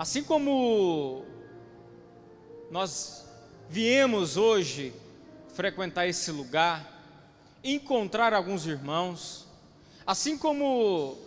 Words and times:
Assim 0.00 0.24
como 0.24 1.26
nós 2.70 3.28
viemos 3.68 4.38
hoje 4.38 4.94
frequentar 5.52 6.06
esse 6.06 6.32
lugar, 6.32 7.04
encontrar 7.62 8.32
alguns 8.32 8.64
irmãos, 8.64 9.46
assim 10.06 10.38
como 10.38 11.18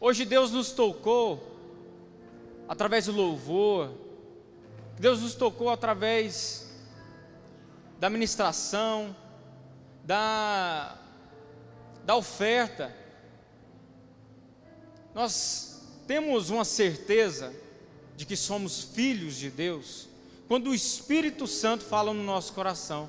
hoje 0.00 0.24
Deus 0.24 0.50
nos 0.50 0.72
tocou 0.72 1.56
através 2.68 3.06
do 3.06 3.12
louvor, 3.12 3.92
Deus 4.98 5.20
nos 5.20 5.36
tocou 5.36 5.70
através 5.70 6.68
da 8.00 8.10
ministração, 8.10 9.14
da, 10.02 10.98
da 12.04 12.16
oferta. 12.16 12.92
Nós 15.14 15.80
temos 16.08 16.50
uma 16.50 16.64
certeza 16.64 17.69
de 18.20 18.26
que 18.26 18.36
somos 18.36 18.82
filhos 18.82 19.34
de 19.36 19.48
Deus 19.48 20.06
quando 20.46 20.68
o 20.68 20.74
Espírito 20.74 21.46
Santo 21.46 21.86
fala 21.86 22.12
no 22.12 22.22
nosso 22.22 22.52
coração. 22.52 23.08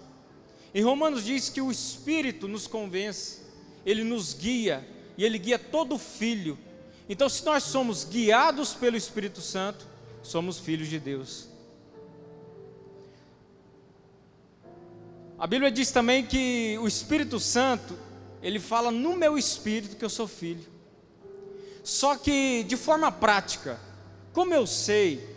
Em 0.74 0.82
Romanos 0.82 1.26
diz 1.26 1.50
que 1.50 1.60
o 1.60 1.70
Espírito 1.70 2.48
nos 2.48 2.66
convence, 2.66 3.42
ele 3.86 4.06
nos 4.06 4.34
guia 4.34 4.88
e 5.18 5.26
ele 5.26 5.38
guia 5.38 5.60
todo 5.60 5.98
filho. 5.98 6.58
Então, 7.10 7.28
se 7.28 7.44
nós 7.44 7.64
somos 7.64 8.06
guiados 8.06 8.74
pelo 8.74 8.96
Espírito 8.96 9.42
Santo, 9.42 9.86
somos 10.24 10.60
filhos 10.60 10.88
de 10.88 10.98
Deus. 10.98 11.50
A 15.38 15.46
Bíblia 15.46 15.70
diz 15.70 15.92
também 15.92 16.26
que 16.26 16.78
o 16.80 16.88
Espírito 16.88 17.38
Santo, 17.38 18.00
ele 18.42 18.62
fala 18.62 18.90
no 18.92 19.18
meu 19.18 19.38
espírito 19.38 19.98
que 19.98 20.06
eu 20.06 20.10
sou 20.10 20.26
filho. 20.26 20.70
Só 21.84 22.16
que 22.16 22.64
de 22.64 22.78
forma 22.78 23.12
prática, 23.12 23.78
como 24.34 24.54
eu 24.54 24.66
sei 24.66 25.28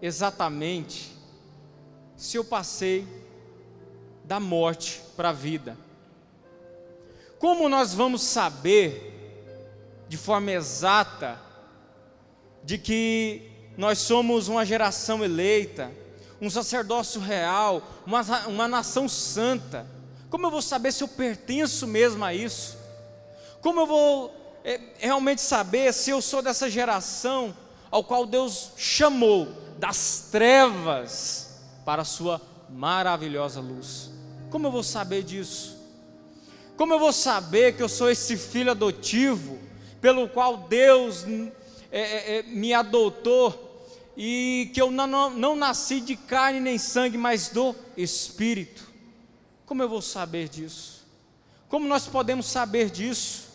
exatamente 0.00 1.12
se 2.16 2.36
eu 2.36 2.44
passei 2.44 3.06
da 4.24 4.40
morte 4.40 5.02
para 5.16 5.30
a 5.30 5.32
vida? 5.32 5.76
Como 7.38 7.68
nós 7.68 7.94
vamos 7.94 8.22
saber 8.22 9.10
de 10.08 10.16
forma 10.16 10.50
exata 10.50 11.40
de 12.64 12.78
que 12.78 13.50
nós 13.76 13.98
somos 13.98 14.48
uma 14.48 14.64
geração 14.66 15.24
eleita, 15.24 15.90
um 16.40 16.50
sacerdócio 16.50 17.20
real, 17.20 17.82
uma, 18.06 18.22
uma 18.46 18.68
nação 18.68 19.08
santa. 19.08 19.86
Como 20.28 20.46
eu 20.46 20.50
vou 20.50 20.62
saber 20.62 20.92
se 20.92 21.02
eu 21.02 21.08
pertenço 21.08 21.86
mesmo 21.86 22.24
a 22.24 22.34
isso? 22.34 22.78
Como 23.60 23.80
eu 23.80 23.86
vou 23.86 24.60
é, 24.64 24.80
realmente 24.98 25.40
saber 25.40 25.92
se 25.92 26.10
eu 26.10 26.20
sou 26.20 26.42
dessa 26.42 26.68
geração 26.68 27.54
ao 27.90 28.04
qual 28.04 28.24
Deus 28.24 28.72
chamou 28.76 29.48
das 29.78 30.28
trevas 30.30 31.60
para 31.84 32.02
a 32.02 32.04
sua 32.04 32.40
maravilhosa 32.68 33.60
luz? 33.60 34.10
Como 34.50 34.66
eu 34.66 34.70
vou 34.70 34.82
saber 34.82 35.22
disso? 35.22 35.76
Como 36.76 36.94
eu 36.94 36.98
vou 36.98 37.12
saber 37.12 37.76
que 37.76 37.82
eu 37.82 37.88
sou 37.88 38.10
esse 38.10 38.36
filho 38.36 38.70
adotivo 38.70 39.58
pelo 40.00 40.28
qual 40.28 40.56
Deus 40.56 41.24
é, 41.90 42.00
é, 42.00 42.38
é 42.38 42.42
me 42.44 42.72
adotou 42.72 43.68
e 44.16 44.70
que 44.72 44.80
eu 44.80 44.90
não, 44.90 45.06
não, 45.06 45.30
não 45.30 45.56
nasci 45.56 46.00
de 46.00 46.16
carne 46.16 46.60
nem 46.60 46.78
sangue, 46.78 47.18
mas 47.18 47.48
do 47.48 47.74
Espírito. 47.96 48.88
Como 49.66 49.82
eu 49.82 49.88
vou 49.88 50.02
saber 50.02 50.48
disso? 50.48 51.06
Como 51.68 51.86
nós 51.86 52.06
podemos 52.06 52.46
saber 52.46 52.90
disso? 52.90 53.49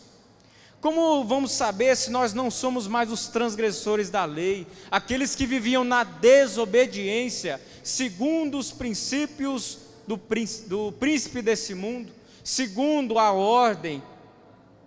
Como 0.80 1.24
vamos 1.24 1.52
saber 1.52 1.96
se 1.96 2.10
nós 2.10 2.32
não 2.32 2.50
somos 2.50 2.86
mais 2.86 3.10
os 3.10 3.26
transgressores 3.28 4.10
da 4.10 4.24
lei, 4.24 4.66
aqueles 4.90 5.34
que 5.34 5.46
viviam 5.46 5.82
na 5.82 6.04
desobediência, 6.04 7.60
segundo 7.82 8.58
os 8.58 8.72
princípios 8.72 9.78
do, 10.06 10.20
do 10.66 10.92
príncipe 10.92 11.42
desse 11.42 11.74
mundo, 11.74 12.12
segundo 12.44 13.18
a 13.18 13.32
ordem 13.32 14.02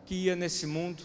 que 0.06 0.16
ia 0.16 0.36
nesse 0.36 0.66
mundo? 0.66 1.04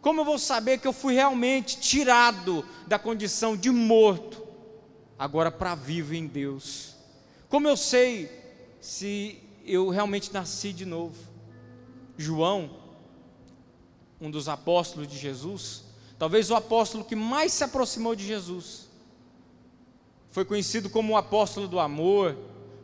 Como 0.00 0.20
eu 0.20 0.24
vou 0.24 0.38
saber 0.38 0.78
que 0.78 0.86
eu 0.86 0.92
fui 0.92 1.14
realmente 1.14 1.80
tirado 1.80 2.64
da 2.86 2.98
condição 2.98 3.56
de 3.56 3.70
morto, 3.70 4.46
agora 5.18 5.50
para 5.50 5.74
vivo 5.74 6.14
em 6.14 6.28
Deus? 6.28 6.94
Como 7.48 7.66
eu 7.66 7.76
sei 7.76 8.30
se 8.80 9.42
eu 9.64 9.88
realmente 9.88 10.32
nasci 10.32 10.72
de 10.72 10.84
novo? 10.84 11.16
João, 12.16 12.70
um 14.20 14.30
dos 14.30 14.48
apóstolos 14.48 15.08
de 15.08 15.18
Jesus, 15.18 15.84
talvez 16.18 16.50
o 16.50 16.54
apóstolo 16.54 17.04
que 17.04 17.16
mais 17.16 17.52
se 17.52 17.64
aproximou 17.64 18.14
de 18.14 18.26
Jesus, 18.26 18.88
foi 20.30 20.44
conhecido 20.44 20.90
como 20.90 21.14
o 21.14 21.16
apóstolo 21.16 21.66
do 21.66 21.80
amor, 21.80 22.36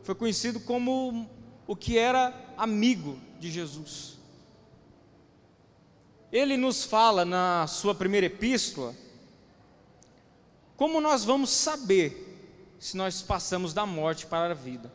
foi 0.03 0.15
conhecido 0.15 0.59
como 0.59 1.29
o 1.67 1.75
que 1.75 1.97
era 1.97 2.33
amigo 2.57 3.19
de 3.39 3.51
Jesus. 3.51 4.17
Ele 6.31 6.57
nos 6.57 6.83
fala 6.83 7.23
na 7.23 7.67
sua 7.67 7.93
primeira 7.93 8.25
epístola 8.25 8.95
como 10.75 10.99
nós 10.99 11.23
vamos 11.23 11.51
saber 11.51 12.75
se 12.79 12.97
nós 12.97 13.21
passamos 13.21 13.73
da 13.73 13.85
morte 13.85 14.25
para 14.25 14.51
a 14.51 14.55
vida. 14.55 14.91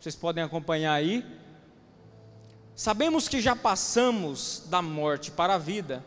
Vocês 0.00 0.16
podem 0.16 0.42
acompanhar 0.42 0.94
aí. 0.94 1.24
Sabemos 2.78 3.26
que 3.26 3.40
já 3.40 3.56
passamos 3.56 4.62
da 4.66 4.80
morte 4.80 5.32
para 5.32 5.56
a 5.56 5.58
vida 5.58 6.04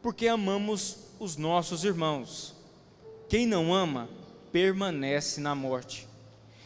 porque 0.00 0.26
amamos 0.26 0.96
os 1.20 1.36
nossos 1.36 1.84
irmãos. 1.84 2.54
Quem 3.28 3.44
não 3.44 3.74
ama 3.74 4.08
permanece 4.50 5.38
na 5.38 5.54
morte. 5.54 6.08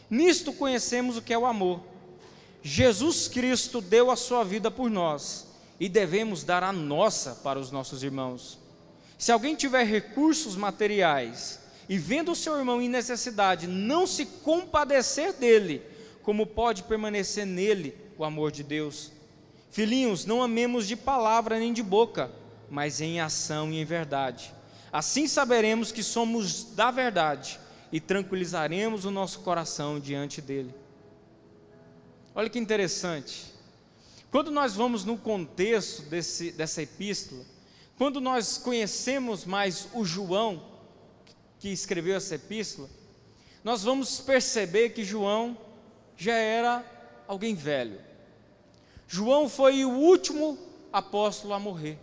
Nisto 0.09 0.53
conhecemos 0.53 1.17
o 1.17 1.23
que 1.23 1.33
é 1.33 1.39
o 1.39 1.45
amor. 1.45 1.81
Jesus 2.63 3.27
Cristo 3.27 3.81
deu 3.81 4.13
a 4.13 4.17
sua 4.17 4.45
vida 4.45 4.71
por 4.71 4.89
nós 4.89 5.49
e 5.81 5.89
devemos 5.89 6.45
dar 6.45 6.63
a 6.63 6.73
nossa 6.73 7.35
para 7.43 7.59
os 7.59 7.73
nossos 7.73 8.05
irmãos. 8.05 8.61
Se 9.19 9.33
alguém 9.33 9.57
tiver 9.57 9.83
recursos 9.83 10.55
materiais 10.55 11.59
e 11.89 11.99
vendo 11.99 12.31
o 12.31 12.37
seu 12.37 12.57
irmão 12.57 12.81
em 12.81 12.89
necessidade, 12.89 13.67
não 13.67 14.07
se 14.07 14.25
compadecer 14.25 15.33
dele, 15.33 15.83
como 16.23 16.47
pode 16.47 16.85
permanecer 16.85 17.45
nele 17.45 17.93
o 18.17 18.25
amor 18.25 18.53
de 18.53 18.63
Deus? 18.63 19.18
Filhinhos, 19.71 20.25
não 20.25 20.43
amemos 20.43 20.87
de 20.87 20.97
palavra 20.97 21.59
nem 21.59 21.73
de 21.73 21.83
boca, 21.83 22.31
mas 22.71 23.01
em 23.01 23.21
ação 23.21 23.73
e 23.73 23.81
em 23.81 23.85
verdade. 23.85 24.53
Assim 24.93 25.29
saberemos 25.29 25.93
que 25.93 26.03
somos 26.03 26.65
da 26.65 26.91
verdade 26.91 27.61
e 27.93 28.01
tranquilizaremos 28.01 29.05
o 29.05 29.11
nosso 29.11 29.41
coração 29.41 30.01
diante 30.01 30.41
dele. 30.41 30.75
Olha 32.35 32.49
que 32.49 32.59
interessante. 32.59 33.53
Quando 34.31 34.51
nós 34.51 34.75
vamos 34.75 35.05
no 35.05 35.17
contexto 35.17 36.03
desse, 36.03 36.53
dessa 36.53 36.83
epístola, 36.83 37.45
quando 37.97 38.21
nós 38.21 38.59
conhecemos 38.59 39.45
mais 39.45 39.89
o 39.93 40.05
João, 40.05 40.63
que 41.59 41.69
escreveu 41.71 42.17
essa 42.17 42.37
epístola, 42.37 42.89
nós 43.65 43.83
vamos 43.83 44.21
perceber 44.21 44.91
que 44.91 45.05
João 45.05 45.59
já 46.17 46.35
era 46.35 46.85
alguém 47.27 47.55
velho. 47.55 48.08
João 49.11 49.49
foi 49.49 49.87
o 49.87 49.91
último 49.91 50.59
apóstolo 50.93 51.55
a 51.55 51.59
morrer. 51.59 51.99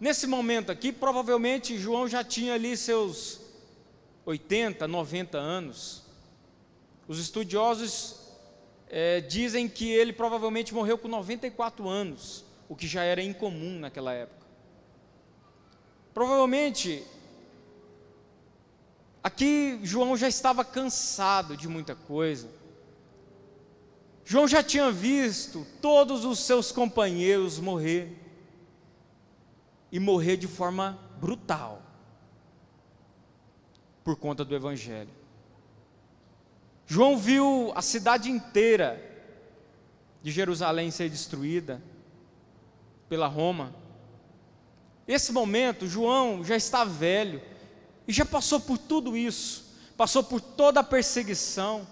Nesse 0.00 0.24
momento 0.28 0.70
aqui, 0.70 0.92
provavelmente 0.92 1.76
João 1.76 2.06
já 2.06 2.22
tinha 2.22 2.54
ali 2.54 2.76
seus 2.76 3.40
80, 4.24 4.86
90 4.86 5.36
anos. 5.36 6.02
Os 7.08 7.18
estudiosos 7.18 8.16
é, 8.88 9.20
dizem 9.20 9.68
que 9.68 9.90
ele 9.90 10.12
provavelmente 10.12 10.72
morreu 10.72 10.96
com 10.96 11.08
94 11.08 11.88
anos, 11.88 12.44
o 12.68 12.76
que 12.76 12.86
já 12.86 13.02
era 13.02 13.20
incomum 13.20 13.80
naquela 13.80 14.12
época. 14.12 14.46
Provavelmente, 16.14 17.02
aqui 19.20 19.80
João 19.82 20.16
já 20.16 20.28
estava 20.28 20.64
cansado 20.64 21.56
de 21.56 21.66
muita 21.66 21.96
coisa. 21.96 22.48
João 24.28 24.48
já 24.48 24.60
tinha 24.60 24.90
visto 24.90 25.64
todos 25.80 26.24
os 26.24 26.40
seus 26.40 26.72
companheiros 26.72 27.60
morrer, 27.60 28.12
e 29.92 30.00
morrer 30.00 30.36
de 30.36 30.48
forma 30.48 30.98
brutal, 31.20 31.80
por 34.02 34.16
conta 34.16 34.44
do 34.44 34.52
Evangelho. 34.52 35.12
João 36.88 37.16
viu 37.16 37.70
a 37.76 37.80
cidade 37.80 38.28
inteira 38.28 39.00
de 40.20 40.32
Jerusalém 40.32 40.90
ser 40.90 41.08
destruída 41.08 41.80
pela 43.08 43.28
Roma. 43.28 43.72
Esse 45.06 45.30
momento, 45.32 45.86
João 45.86 46.42
já 46.42 46.56
está 46.56 46.84
velho 46.84 47.40
e 48.08 48.12
já 48.12 48.24
passou 48.24 48.58
por 48.58 48.76
tudo 48.76 49.16
isso, 49.16 49.72
passou 49.96 50.24
por 50.24 50.40
toda 50.40 50.80
a 50.80 50.84
perseguição. 50.84 51.86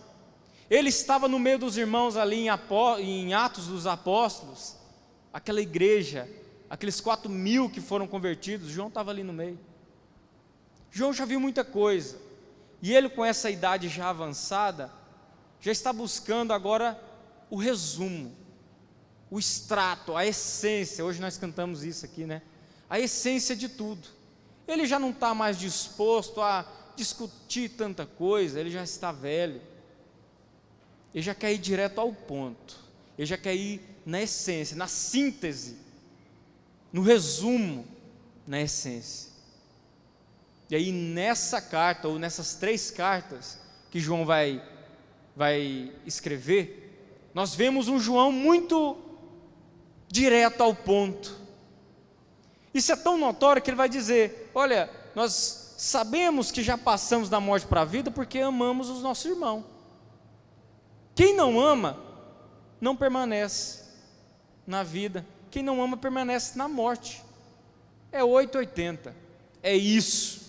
Ele 0.70 0.88
estava 0.88 1.28
no 1.28 1.38
meio 1.38 1.58
dos 1.58 1.76
irmãos 1.76 2.16
ali 2.16 2.46
em 3.00 3.34
Atos 3.34 3.66
dos 3.66 3.86
Apóstolos, 3.86 4.76
aquela 5.32 5.60
igreja, 5.60 6.28
aqueles 6.70 7.00
quatro 7.00 7.30
mil 7.30 7.68
que 7.68 7.80
foram 7.80 8.06
convertidos, 8.06 8.70
João 8.70 8.88
estava 8.88 9.10
ali 9.10 9.22
no 9.22 9.32
meio. 9.32 9.58
João 10.90 11.12
já 11.12 11.24
viu 11.24 11.40
muita 11.40 11.64
coisa. 11.64 12.18
E 12.80 12.92
ele, 12.92 13.08
com 13.08 13.24
essa 13.24 13.50
idade 13.50 13.88
já 13.88 14.10
avançada, 14.10 14.90
já 15.60 15.72
está 15.72 15.92
buscando 15.92 16.52
agora 16.52 17.00
o 17.50 17.56
resumo, 17.56 18.32
o 19.30 19.38
extrato, 19.38 20.16
a 20.16 20.24
essência. 20.24 21.04
Hoje 21.04 21.20
nós 21.20 21.36
cantamos 21.36 21.82
isso 21.82 22.04
aqui, 22.04 22.24
né? 22.24 22.42
A 22.88 23.00
essência 23.00 23.56
de 23.56 23.68
tudo. 23.68 24.06
Ele 24.68 24.86
já 24.86 24.98
não 24.98 25.10
está 25.10 25.34
mais 25.34 25.58
disposto 25.58 26.40
a 26.40 26.66
discutir 26.96 27.70
tanta 27.70 28.06
coisa, 28.06 28.60
ele 28.60 28.70
já 28.70 28.82
está 28.82 29.12
velho. 29.12 29.60
Ele 31.14 31.22
já 31.22 31.34
quer 31.34 31.52
ir 31.52 31.58
direto 31.58 32.00
ao 32.00 32.12
ponto. 32.12 32.76
Ele 33.16 33.26
já 33.26 33.38
quer 33.38 33.54
ir 33.54 33.80
na 34.04 34.20
essência, 34.20 34.76
na 34.76 34.88
síntese, 34.88 35.76
no 36.92 37.02
resumo, 37.02 37.86
na 38.46 38.60
essência. 38.60 39.32
E 40.68 40.74
aí 40.74 40.90
nessa 40.90 41.60
carta, 41.60 42.08
ou 42.08 42.18
nessas 42.18 42.56
três 42.56 42.90
cartas 42.90 43.58
que 43.90 44.00
João 44.00 44.26
vai, 44.26 44.62
vai 45.36 45.92
escrever, 46.04 47.30
nós 47.32 47.54
vemos 47.54 47.88
um 47.88 48.00
João 48.00 48.32
muito 48.32 48.96
direto 50.08 50.62
ao 50.62 50.74
ponto. 50.74 51.38
Isso 52.72 52.92
é 52.92 52.96
tão 52.96 53.16
notório 53.16 53.62
que 53.62 53.70
ele 53.70 53.76
vai 53.76 53.88
dizer: 53.88 54.50
olha, 54.54 54.90
nós 55.14 55.74
sabemos 55.76 56.50
que 56.50 56.62
já 56.62 56.76
passamos 56.76 57.28
da 57.28 57.38
morte 57.38 57.66
para 57.66 57.82
a 57.82 57.84
vida 57.84 58.10
porque 58.10 58.38
amamos 58.40 58.88
os 58.88 59.02
nossos 59.02 59.24
irmãos. 59.24 59.73
Quem 61.14 61.34
não 61.34 61.60
ama, 61.60 61.98
não 62.80 62.96
permanece 62.96 63.84
na 64.66 64.82
vida. 64.82 65.24
Quem 65.50 65.62
não 65.62 65.82
ama, 65.82 65.96
permanece 65.96 66.58
na 66.58 66.68
morte. 66.68 67.22
É 68.10 68.22
880. 68.22 69.14
É 69.62 69.76
isso. 69.76 70.44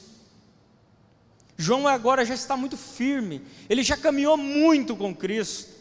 João 1.58 1.88
agora 1.88 2.26
já 2.26 2.34
está 2.34 2.58
muito 2.58 2.76
firme, 2.76 3.42
ele 3.70 3.82
já 3.82 3.96
caminhou 3.96 4.36
muito 4.36 4.96
com 4.96 5.16
Cristo, 5.16 5.72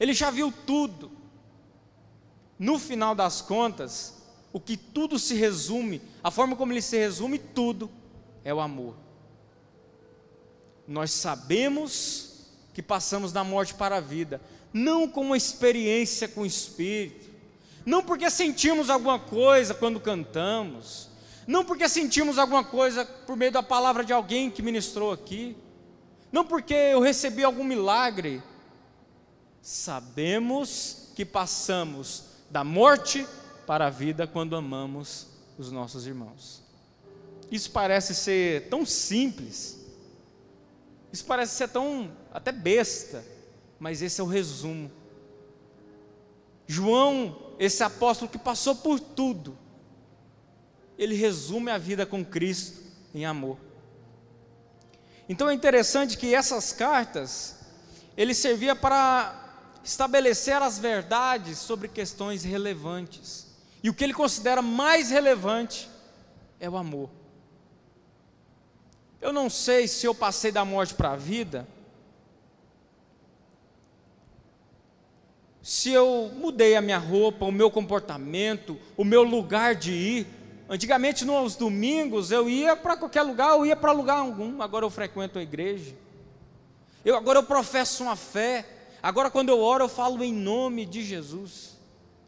ele 0.00 0.12
já 0.12 0.30
viu 0.30 0.52
tudo. 0.66 1.12
No 2.58 2.76
final 2.76 3.14
das 3.14 3.40
contas, 3.40 4.16
o 4.52 4.58
que 4.58 4.76
tudo 4.76 5.16
se 5.16 5.34
resume, 5.34 6.02
a 6.24 6.30
forma 6.30 6.56
como 6.56 6.72
ele 6.72 6.82
se 6.82 6.98
resume, 6.98 7.38
tudo 7.38 7.88
é 8.44 8.52
o 8.52 8.58
amor. 8.58 8.96
Nós 10.88 11.12
sabemos 11.12 12.27
que 12.78 12.82
passamos 12.82 13.32
da 13.32 13.42
morte 13.42 13.74
para 13.74 13.96
a 13.96 14.00
vida, 14.00 14.40
não 14.72 15.08
com 15.08 15.22
uma 15.22 15.36
experiência 15.36 16.28
com 16.28 16.42
o 16.42 16.46
Espírito, 16.46 17.28
não 17.84 18.04
porque 18.04 18.30
sentimos 18.30 18.88
alguma 18.88 19.18
coisa 19.18 19.74
quando 19.74 19.98
cantamos, 19.98 21.08
não 21.44 21.64
porque 21.64 21.88
sentimos 21.88 22.38
alguma 22.38 22.62
coisa 22.62 23.04
por 23.04 23.36
meio 23.36 23.50
da 23.50 23.64
palavra 23.64 24.04
de 24.04 24.12
alguém 24.12 24.48
que 24.48 24.62
ministrou 24.62 25.10
aqui, 25.10 25.56
não 26.30 26.44
porque 26.44 26.72
eu 26.72 27.00
recebi 27.00 27.42
algum 27.42 27.64
milagre. 27.64 28.40
Sabemos 29.60 31.08
que 31.16 31.24
passamos 31.24 32.26
da 32.48 32.62
morte 32.62 33.26
para 33.66 33.88
a 33.88 33.90
vida 33.90 34.24
quando 34.24 34.54
amamos 34.54 35.26
os 35.58 35.72
nossos 35.72 36.06
irmãos. 36.06 36.62
Isso 37.50 37.72
parece 37.72 38.14
ser 38.14 38.68
tão 38.68 38.86
simples, 38.86 39.77
isso 41.12 41.24
parece 41.24 41.56
ser 41.56 41.68
tão 41.68 42.10
até 42.32 42.52
besta, 42.52 43.24
mas 43.78 44.02
esse 44.02 44.20
é 44.20 44.24
o 44.24 44.26
resumo. 44.26 44.90
João, 46.66 47.54
esse 47.58 47.82
apóstolo 47.82 48.30
que 48.30 48.38
passou 48.38 48.76
por 48.76 49.00
tudo, 49.00 49.56
ele 50.98 51.14
resume 51.14 51.70
a 51.70 51.78
vida 51.78 52.04
com 52.04 52.24
Cristo 52.24 52.82
em 53.14 53.24
amor. 53.24 53.56
Então 55.28 55.48
é 55.48 55.54
interessante 55.54 56.16
que 56.16 56.34
essas 56.34 56.72
cartas 56.72 57.56
ele 58.16 58.34
servia 58.34 58.74
para 58.74 59.78
estabelecer 59.84 60.60
as 60.60 60.78
verdades 60.78 61.58
sobre 61.58 61.88
questões 61.88 62.44
relevantes. 62.44 63.46
E 63.82 63.88
o 63.88 63.94
que 63.94 64.04
ele 64.04 64.12
considera 64.12 64.60
mais 64.60 65.10
relevante 65.10 65.88
é 66.58 66.68
o 66.68 66.76
amor. 66.76 67.10
Eu 69.20 69.32
não 69.32 69.50
sei 69.50 69.88
se 69.88 70.06
eu 70.06 70.14
passei 70.14 70.52
da 70.52 70.64
morte 70.64 70.94
para 70.94 71.12
a 71.12 71.16
vida, 71.16 71.66
se 75.62 75.90
eu 75.92 76.30
mudei 76.34 76.76
a 76.76 76.80
minha 76.80 76.98
roupa, 76.98 77.44
o 77.44 77.52
meu 77.52 77.70
comportamento, 77.70 78.78
o 78.96 79.04
meu 79.04 79.22
lugar 79.22 79.74
de 79.74 79.92
ir, 79.92 80.38
Antigamente, 80.70 81.24
nos 81.24 81.56
domingos, 81.56 82.30
eu 82.30 82.48
ia 82.48 82.76
para 82.76 82.94
qualquer 82.94 83.22
lugar, 83.22 83.52
eu 83.52 83.64
ia 83.64 83.74
para 83.74 83.90
lugar 83.90 84.18
algum. 84.18 84.60
Agora 84.60 84.84
eu 84.84 84.90
frequento 84.90 85.38
a 85.38 85.42
igreja. 85.42 85.94
Eu 87.02 87.16
agora 87.16 87.38
eu 87.38 87.42
professo 87.42 88.02
uma 88.02 88.14
fé. 88.14 88.66
Agora 89.02 89.30
quando 89.30 89.48
eu 89.48 89.60
oro, 89.60 89.84
eu 89.84 89.88
falo 89.88 90.22
em 90.22 90.32
nome 90.32 90.84
de 90.84 91.02
Jesus. 91.02 91.78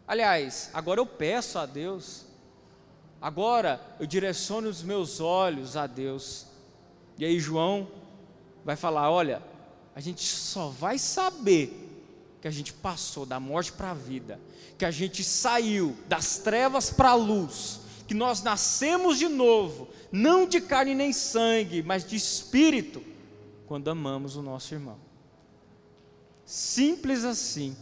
Aliás, 0.09 0.71
agora 0.73 0.99
eu 0.99 1.05
peço 1.05 1.59
a 1.59 1.67
Deus. 1.67 2.25
Agora 3.21 3.79
eu 4.01 4.07
direciono 4.07 4.71
os 4.71 4.83
meus 4.83 5.21
olhos 5.21 5.77
a 5.77 5.87
Deus. 5.87 6.47
E 7.20 7.25
aí 7.26 7.38
João 7.38 7.87
vai 8.64 8.76
falar: 8.76 9.11
olha, 9.11 9.43
a 9.94 10.00
gente 10.00 10.25
só 10.25 10.69
vai 10.69 10.99
saber 10.99 11.87
que 12.40 12.49
a 12.49 12.50
gente 12.50 12.72
passou 12.72 13.26
da 13.26 13.38
morte 13.38 13.72
para 13.72 13.90
a 13.90 13.94
vida, 13.94 14.40
que 14.78 14.87
a 14.87 14.90
gente 14.90 15.22
saiu 15.22 15.94
das 16.08 16.38
trevas 16.38 16.88
para 16.88 17.11
a 17.11 17.14
luz, 17.14 17.81
que 18.08 18.14
nós 18.14 18.43
nascemos 18.43 19.19
de 19.19 19.28
novo, 19.28 19.88
não 20.11 20.49
de 20.49 20.62
carne 20.62 20.94
nem 20.94 21.12
sangue, 21.12 21.82
mas 21.82 22.08
de 22.08 22.17
espírito, 22.17 23.05
quando 23.67 23.88
amamos 23.90 24.37
o 24.37 24.43
nosso 24.43 24.72
irmão. 24.72 24.99
Simples 26.46 27.22
assim. 27.22 27.76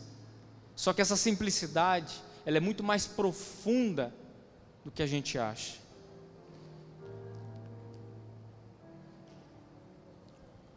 Só 0.75 0.93
que 0.93 1.00
essa 1.00 1.17
simplicidade, 1.17 2.20
ela 2.44 2.56
é 2.56 2.61
muito 2.61 2.82
mais 2.82 3.06
profunda 3.06 4.12
do 4.85 4.90
que 4.90 5.02
a 5.02 5.06
gente 5.06 5.38
acha. 5.38 5.88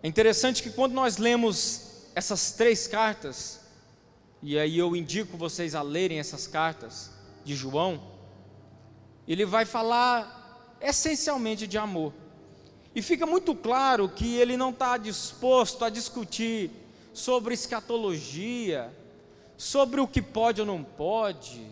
É 0.03 0.07
interessante 0.07 0.63
que 0.63 0.71
quando 0.71 0.93
nós 0.93 1.17
lemos 1.17 2.07
essas 2.15 2.51
três 2.51 2.87
cartas, 2.87 3.59
e 4.41 4.57
aí 4.57 4.77
eu 4.77 4.95
indico 4.95 5.37
vocês 5.37 5.75
a 5.75 5.81
lerem 5.83 6.19
essas 6.19 6.47
cartas 6.47 7.11
de 7.43 7.55
João, 7.55 8.01
ele 9.27 9.45
vai 9.45 9.63
falar 9.63 10.77
essencialmente 10.81 11.67
de 11.67 11.77
amor. 11.77 12.13
E 12.95 13.01
fica 13.01 13.25
muito 13.25 13.53
claro 13.53 14.09
que 14.09 14.35
ele 14.35 14.57
não 14.57 14.71
está 14.71 14.97
disposto 14.97 15.85
a 15.85 15.89
discutir 15.89 16.71
sobre 17.13 17.53
escatologia, 17.53 18.91
sobre 19.55 20.01
o 20.01 20.07
que 20.07 20.21
pode 20.21 20.61
ou 20.61 20.67
não 20.67 20.83
pode, 20.83 21.65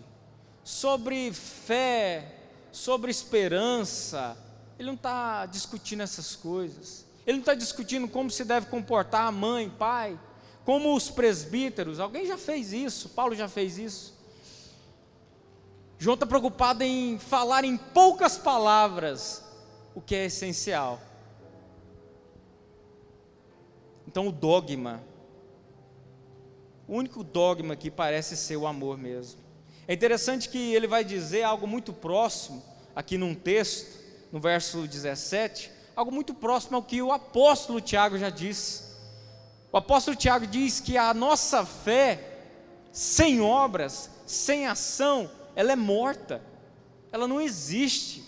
sobre 0.63 1.33
fé, 1.33 2.35
sobre 2.71 3.09
esperança. 3.09 4.37
Ele 4.77 4.87
não 4.87 4.95
está 4.95 5.47
discutindo 5.47 6.03
essas 6.03 6.35
coisas. 6.35 7.08
Ele 7.29 7.37
não 7.37 7.43
está 7.43 7.53
discutindo 7.53 8.07
como 8.07 8.31
se 8.31 8.43
deve 8.43 8.65
comportar 8.65 9.27
a 9.27 9.31
mãe, 9.31 9.69
pai, 9.69 10.19
como 10.65 10.95
os 10.95 11.11
presbíteros. 11.11 11.99
Alguém 11.99 12.25
já 12.25 12.39
fez 12.39 12.73
isso, 12.73 13.09
Paulo 13.09 13.35
já 13.35 13.47
fez 13.47 13.77
isso. 13.77 14.17
João 15.99 16.15
está 16.15 16.25
preocupado 16.25 16.83
em 16.83 17.19
falar 17.19 17.63
em 17.63 17.77
poucas 17.77 18.35
palavras 18.35 19.45
o 19.93 20.01
que 20.01 20.15
é 20.15 20.25
essencial. 20.25 20.99
Então, 24.07 24.27
o 24.27 24.31
dogma, 24.31 25.03
o 26.87 26.95
único 26.95 27.23
dogma 27.23 27.75
que 27.75 27.91
parece 27.91 28.35
ser 28.35 28.57
o 28.57 28.65
amor 28.65 28.97
mesmo. 28.97 29.39
É 29.87 29.93
interessante 29.93 30.49
que 30.49 30.73
ele 30.73 30.87
vai 30.87 31.03
dizer 31.03 31.43
algo 31.43 31.67
muito 31.67 31.93
próximo, 31.93 32.63
aqui 32.95 33.19
num 33.19 33.35
texto, 33.35 33.99
no 34.31 34.39
verso 34.39 34.87
17, 34.87 35.77
algo 35.99 36.13
muito 36.13 36.33
próximo 36.33 36.77
ao 36.77 36.81
que 36.81 37.01
o 37.01 37.11
apóstolo 37.11 37.81
Tiago 37.81 38.17
já 38.17 38.29
disse. 38.29 38.83
O 39.69 39.75
apóstolo 39.75 40.15
Tiago 40.15 40.47
diz 40.47 40.79
que 40.79 40.97
a 40.97 41.13
nossa 41.13 41.65
fé, 41.65 42.37
sem 42.89 43.41
obras, 43.41 44.09
sem 44.25 44.65
ação, 44.65 45.29
ela 45.57 45.73
é 45.73 45.75
morta, 45.75 46.41
ela 47.11 47.27
não 47.27 47.41
existe. 47.41 48.23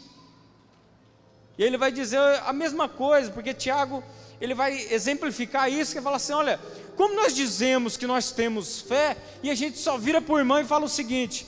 E 1.58 1.64
ele 1.64 1.78
vai 1.78 1.94
dizer 1.94 2.20
a 2.46 2.52
mesma 2.52 2.90
coisa, 2.90 3.32
porque 3.32 3.54
Tiago, 3.54 4.04
ele 4.42 4.54
vai 4.54 4.78
exemplificar 4.92 5.72
isso, 5.72 5.94
que 5.96 6.02
fala 6.02 6.18
assim, 6.18 6.34
olha, 6.34 6.60
como 6.98 7.16
nós 7.16 7.34
dizemos 7.34 7.96
que 7.96 8.06
nós 8.06 8.34
temos 8.34 8.82
fé, 8.82 9.16
e 9.42 9.50
a 9.50 9.56
gente 9.56 9.78
só 9.78 9.98
vira 9.98 10.22
o 10.28 10.38
irmão 10.38 10.60
e 10.60 10.66
fala 10.66 10.84
o 10.84 10.90
seguinte, 10.90 11.48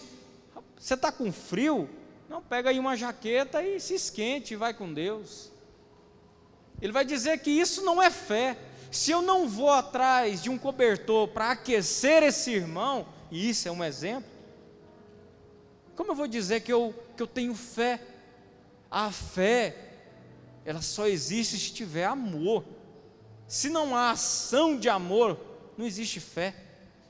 você 0.80 0.94
está 0.94 1.12
com 1.12 1.34
frio? 1.34 1.90
Não, 2.30 2.42
pega 2.42 2.70
aí 2.70 2.80
uma 2.80 2.96
jaqueta 2.96 3.62
e 3.62 3.78
se 3.78 3.96
esquente 3.96 4.54
e 4.54 4.58
vai 4.58 4.74
com 4.74 4.94
Deus. 4.94 5.52
Ele 6.82 6.92
vai 6.92 7.06
dizer 7.06 7.40
que 7.40 7.50
isso 7.50 7.84
não 7.84 8.02
é 8.02 8.10
fé. 8.10 8.58
Se 8.92 9.12
eu 9.12 9.22
não 9.22 9.48
vou 9.48 9.70
atrás 9.70 10.42
de 10.42 10.50
um 10.50 10.58
cobertor 10.58 11.28
para 11.30 11.52
aquecer 11.52 12.22
esse 12.24 12.52
irmão, 12.52 13.08
e 13.32 13.50
isso 13.50 13.68
é 13.68 13.72
um 13.72 13.84
exemplo, 13.84 14.30
como 15.96 16.12
eu 16.12 16.16
vou 16.16 16.28
dizer 16.28 16.62
que 16.62 16.74
eu, 16.74 16.94
que 17.16 17.24
eu 17.24 17.28
tenho 17.28 17.54
fé? 17.56 18.02
A 18.90 19.12
fé 19.12 19.76
ela 20.66 20.82
só 20.82 21.08
existe 21.08 21.58
se 21.58 21.72
tiver 21.72 22.06
amor. 22.06 22.64
Se 23.48 23.70
não 23.70 23.96
há 23.96 24.12
ação 24.12 24.78
de 24.78 24.90
amor, 24.90 25.40
não 25.78 25.86
existe 25.86 26.20
fé. 26.20 26.56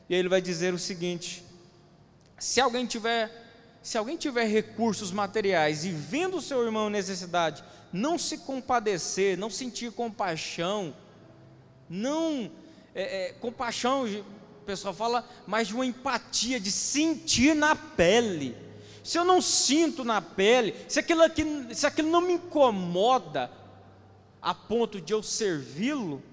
E 0.09 0.13
aí 0.13 0.19
ele 0.19 0.29
vai 0.29 0.41
dizer 0.41 0.73
o 0.73 0.79
seguinte: 0.79 1.43
se 2.37 2.59
alguém 2.59 2.85
tiver 2.85 3.41
se 3.81 3.97
alguém 3.97 4.15
tiver 4.15 4.45
recursos 4.45 5.11
materiais 5.11 5.83
e 5.83 5.91
vendo 5.91 6.37
o 6.37 6.41
seu 6.41 6.63
irmão 6.63 6.87
em 6.87 6.93
necessidade, 6.93 7.61
não 7.93 8.17
se 8.17 8.39
compadecer, 8.39 9.37
não 9.37 9.51
sentir 9.51 9.91
compaixão, 9.91 10.95
não 11.87 12.51
é, 12.95 13.27
é, 13.27 13.33
compaixão, 13.33 14.05
o 14.05 14.65
pessoal 14.65 14.95
fala, 14.95 15.29
mas 15.45 15.67
de 15.67 15.75
uma 15.75 15.85
empatia, 15.85 16.59
de 16.59 16.71
sentir 16.71 17.55
na 17.55 17.75
pele. 17.75 18.57
Se 19.03 19.19
eu 19.19 19.23
não 19.23 19.41
sinto 19.41 20.03
na 20.03 20.21
pele, 20.21 20.73
se 20.87 20.99
aquilo, 20.99 21.21
aqui, 21.21 21.45
se 21.73 21.85
aquilo 21.85 22.09
não 22.09 22.21
me 22.21 22.33
incomoda 22.33 23.51
a 24.41 24.55
ponto 24.55 24.99
de 24.99 25.13
eu 25.13 25.21
servi-lo, 25.21 26.23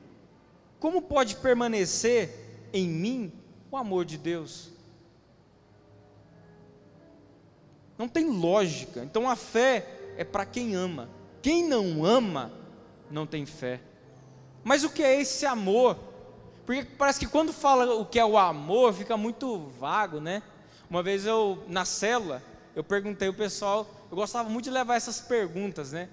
como 0.78 1.02
pode 1.02 1.36
permanecer 1.36 2.68
em 2.72 2.88
mim 2.88 3.32
o 3.70 3.76
amor 3.76 4.06
de 4.06 4.16
Deus? 4.16 4.70
Não 7.98 8.08
tem 8.08 8.30
lógica. 8.30 9.04
Então 9.04 9.28
a 9.28 9.36
fé 9.36 10.14
é 10.16 10.24
para 10.24 10.46
quem 10.46 10.74
ama. 10.74 11.19
Quem 11.42 11.66
não 11.66 12.04
ama, 12.04 12.52
não 13.10 13.26
tem 13.26 13.46
fé. 13.46 13.80
Mas 14.62 14.84
o 14.84 14.90
que 14.90 15.02
é 15.02 15.20
esse 15.20 15.46
amor? 15.46 15.96
Porque 16.66 16.84
parece 16.84 17.18
que 17.18 17.26
quando 17.26 17.52
fala 17.52 17.94
o 17.94 18.04
que 18.04 18.18
é 18.18 18.24
o 18.24 18.36
amor, 18.36 18.92
fica 18.92 19.16
muito 19.16 19.58
vago, 19.78 20.20
né? 20.20 20.42
Uma 20.88 21.02
vez 21.02 21.24
eu, 21.24 21.62
na 21.66 21.84
célula, 21.84 22.42
eu 22.76 22.84
perguntei 22.84 23.28
ao 23.28 23.34
pessoal, 23.34 23.88
eu 24.10 24.16
gostava 24.16 24.48
muito 24.48 24.64
de 24.64 24.70
levar 24.70 24.96
essas 24.96 25.20
perguntas, 25.20 25.92
né? 25.92 26.08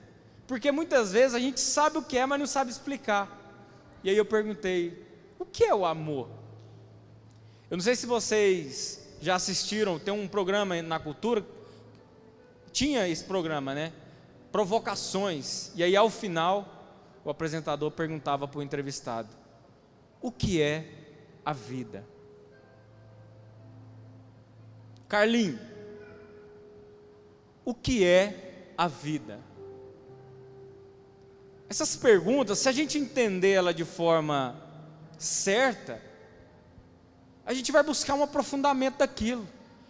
Porque 0.47 0.71
muitas 0.71 1.11
vezes 1.11 1.35
a 1.35 1.39
gente 1.39 1.59
sabe 1.59 1.97
o 1.97 2.01
que 2.01 2.17
é, 2.17 2.25
mas 2.25 2.39
não 2.39 2.47
sabe 2.47 2.71
explicar. 2.71 3.29
E 4.03 4.09
aí 4.09 4.17
eu 4.17 4.25
perguntei, 4.25 5.05
o 5.37 5.45
que 5.45 5.65
é 5.65 5.75
o 5.75 5.85
amor? 5.85 6.29
Eu 7.69 7.75
não 7.75 7.83
sei 7.83 7.95
se 7.95 8.05
vocês 8.05 9.05
já 9.21 9.35
assistiram, 9.35 9.99
tem 9.99 10.13
um 10.13 10.27
programa 10.27 10.81
na 10.81 10.99
cultura, 10.99 11.45
tinha 12.71 13.07
esse 13.07 13.23
programa, 13.23 13.75
né? 13.75 13.91
Provocações. 14.51 15.71
E 15.75 15.83
aí 15.83 15.95
ao 15.95 16.09
final, 16.09 16.77
o 17.23 17.29
apresentador 17.29 17.91
perguntava 17.91 18.47
para 18.47 18.59
o 18.59 18.63
entrevistado: 18.63 19.29
o 20.21 20.31
que 20.31 20.61
é 20.61 20.85
a 21.45 21.53
vida? 21.53 22.05
Carlinho, 25.07 25.59
o 27.63 27.73
que 27.73 28.05
é 28.05 28.71
a 28.77 28.87
vida? 28.87 29.39
Essas 31.69 31.95
perguntas, 31.95 32.59
se 32.59 32.69
a 32.69 32.71
gente 32.71 32.97
entender 32.97 33.51
ela 33.51 33.73
de 33.73 33.83
forma 33.83 34.55
certa, 35.17 36.01
a 37.45 37.53
gente 37.53 37.71
vai 37.71 37.83
buscar 37.83 38.13
um 38.13 38.23
aprofundamento 38.23 38.97
daquilo. 38.97 39.47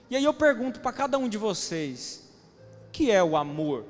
E 0.10 0.16
aí 0.16 0.24
eu 0.24 0.34
pergunto 0.34 0.80
para 0.80 0.92
cada 0.92 1.18
um 1.18 1.30
de 1.30 1.38
vocês: 1.38 2.24
o 2.88 2.92
que 2.92 3.12
é 3.12 3.24
o 3.24 3.38
amor? 3.38 3.86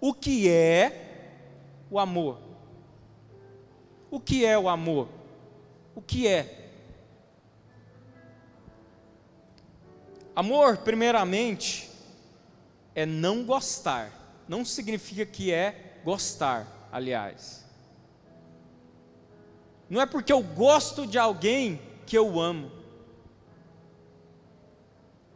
O 0.00 0.14
que 0.14 0.48
é 0.48 1.26
o 1.90 1.98
amor? 1.98 2.38
O 4.10 4.18
que 4.18 4.44
é 4.44 4.58
o 4.58 4.68
amor? 4.68 5.08
O 5.94 6.00
que 6.00 6.26
é? 6.26 6.72
Amor, 10.34 10.78
primeiramente, 10.78 11.90
é 12.94 13.04
não 13.04 13.44
gostar. 13.44 14.10
Não 14.48 14.64
significa 14.64 15.26
que 15.26 15.52
é 15.52 16.00
gostar, 16.02 16.66
aliás. 16.90 17.64
Não 19.88 20.00
é 20.00 20.06
porque 20.06 20.32
eu 20.32 20.42
gosto 20.42 21.06
de 21.06 21.18
alguém 21.18 21.80
que 22.06 22.16
eu 22.16 22.40
amo. 22.40 22.70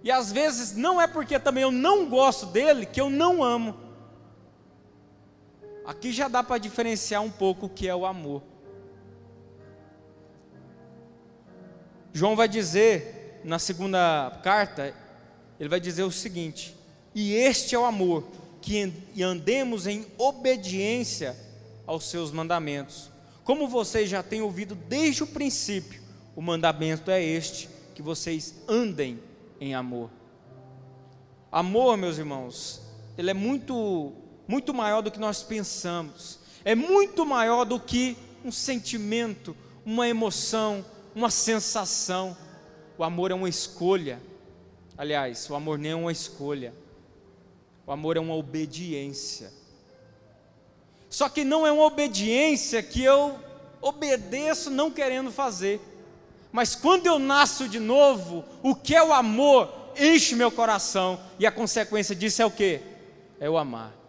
E 0.02 0.11
às 0.11 0.33
vezes 0.33 0.76
não 0.76 1.00
é 1.00 1.06
porque 1.06 1.38
também 1.38 1.62
eu 1.62 1.73
não 1.73 2.09
gosto 2.09 2.47
dele 2.47 2.87
que 2.87 3.00
eu 3.00 3.11
não 3.11 3.42
amo. 3.42 3.84
Aqui 5.85 6.12
já 6.12 6.29
dá 6.29 6.43
para 6.43 6.59
diferenciar 6.59 7.23
um 7.23 7.31
pouco 7.31 7.67
o 7.67 7.69
que 7.69 7.87
é 7.87 7.95
o 7.95 8.07
amor. 8.07 8.43
João 12.12 12.37
vai 12.37 12.49
dizer 12.49 13.41
na 13.45 13.59
segunda 13.59 14.41
carta, 14.43 14.95
ele 15.59 15.69
vai 15.69 15.81
dizer 15.81 16.05
o 16.05 16.12
seguinte: 16.12 16.75
E 17.14 17.35
este 17.35 17.75
é 17.75 17.79
o 17.79 17.85
amor, 17.85 18.25
que 18.62 19.23
andemos 19.23 19.87
em 19.87 20.07
obediência 20.17 21.37
aos 21.87 22.05
seus 22.05 22.33
mandamentos. 22.33 23.11
Como 23.45 23.69
vocês 23.69 24.09
já 24.09 24.23
têm 24.23 24.41
ouvido 24.41 24.75
desde 24.75 25.23
o 25.23 25.26
princípio, 25.26 26.00
o 26.35 26.41
mandamento 26.41 27.11
é 27.11 27.23
este: 27.23 27.69
que 27.95 28.00
vocês 28.00 28.55
andem 28.67 29.21
em 29.61 29.75
amor. 29.75 30.11
Amor, 31.53 31.97
meus 31.97 32.19
irmãos, 32.19 32.81
ele 33.17 33.31
é 33.31 33.35
muito, 33.35 34.12
muito 34.47 34.75
maior 34.75 35.01
do 35.01 35.11
que 35.11 35.19
nós 35.19 35.43
pensamos, 35.43 36.39
é 36.65 36.75
muito 36.75 37.25
maior 37.25 37.65
do 37.65 37.79
que 37.79 38.17
um 38.45 38.53
sentimento, 38.53 39.57
uma 39.85 40.09
emoção, 40.09 40.85
uma 41.15 41.31
sensação. 41.31 42.37
O 42.97 43.05
amor 43.05 43.31
é 43.31 43.35
uma 43.35 43.49
escolha. 43.49 44.21
Aliás, 44.97 45.49
o 45.49 45.55
amor 45.55 45.79
nem 45.79 45.93
é 45.93 45.97
uma 45.97 46.13
escolha. 46.13 46.75
O 47.87 47.93
amor 47.93 48.17
é 48.17 48.21
uma 48.21 48.35
obediência. 48.35 49.53
Só 51.11 51.29
que 51.29 51.45
não 51.45 51.67
é 51.67 51.73
uma 51.73 51.85
obediência 51.85 52.83
que 52.83 53.03
eu 53.03 53.39
obedeço 53.81 54.71
não 54.71 54.91
querendo 54.91 55.31
fazer. 55.31 55.81
Mas 56.51 56.75
quando 56.75 57.07
eu 57.07 57.19
nasço 57.19 57.69
de 57.69 57.79
novo, 57.79 58.45
o 58.63 58.75
que 58.75 58.95
é 58.95 59.03
o 59.03 59.13
amor 59.13 59.73
enche 59.99 60.35
meu 60.35 60.51
coração 60.51 61.21
e 61.39 61.47
a 61.47 61.53
consequência 61.53 62.15
disso 62.15 62.43
é 62.43 62.47
o 62.47 62.51
que? 62.51 62.81
É 63.39 63.51
o 63.51 63.59
amar. 63.59 64.03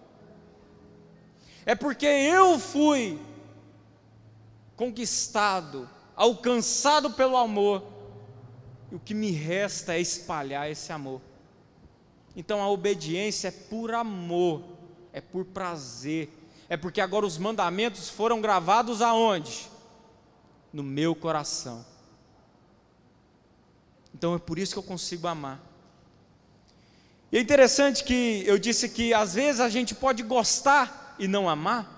É 1.65 1.73
porque 1.73 2.05
eu 2.05 2.59
fui 2.59 3.19
conquistado 4.75 5.89
alcançado 6.15 7.11
pelo 7.11 7.35
amor, 7.35 7.83
e 8.91 8.95
o 8.95 8.99
que 8.99 9.13
me 9.13 9.31
resta 9.31 9.95
é 9.95 9.99
espalhar 9.99 10.69
esse 10.69 10.91
amor. 10.93 11.21
Então 12.35 12.61
a 12.61 12.69
obediência 12.69 13.49
é 13.49 13.51
por 13.51 13.93
amor, 13.93 14.63
é 15.11 15.19
por 15.19 15.45
prazer, 15.45 16.29
é 16.69 16.77
porque 16.77 17.01
agora 17.01 17.25
os 17.25 17.37
mandamentos 17.37 18.09
foram 18.09 18.41
gravados 18.41 19.01
aonde? 19.01 19.69
No 20.71 20.83
meu 20.83 21.15
coração. 21.15 21.85
Então 24.13 24.35
é 24.35 24.39
por 24.39 24.57
isso 24.57 24.73
que 24.73 24.79
eu 24.79 24.83
consigo 24.83 25.27
amar. 25.27 25.61
E 27.31 27.37
é 27.37 27.41
interessante 27.41 28.03
que 28.03 28.43
eu 28.45 28.57
disse 28.57 28.87
que 28.87 29.13
às 29.13 29.33
vezes 29.33 29.59
a 29.59 29.67
gente 29.67 29.93
pode 29.93 30.23
gostar 30.23 31.04
e 31.19 31.27
não 31.27 31.49
amar. 31.49 31.95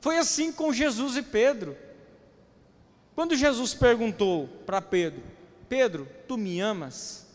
Foi 0.00 0.18
assim 0.18 0.52
com 0.52 0.72
Jesus 0.72 1.16
e 1.16 1.22
Pedro. 1.22 1.76
Quando 3.14 3.36
Jesus 3.36 3.74
perguntou 3.74 4.48
para 4.66 4.80
Pedro: 4.82 5.22
Pedro, 5.68 6.08
tu 6.28 6.36
me 6.36 6.60
amas? 6.60 7.26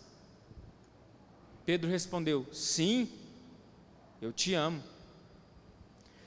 Pedro 1.65 1.89
respondeu: 1.89 2.45
Sim, 2.51 3.09
eu 4.21 4.31
te 4.31 4.53
amo. 4.53 4.83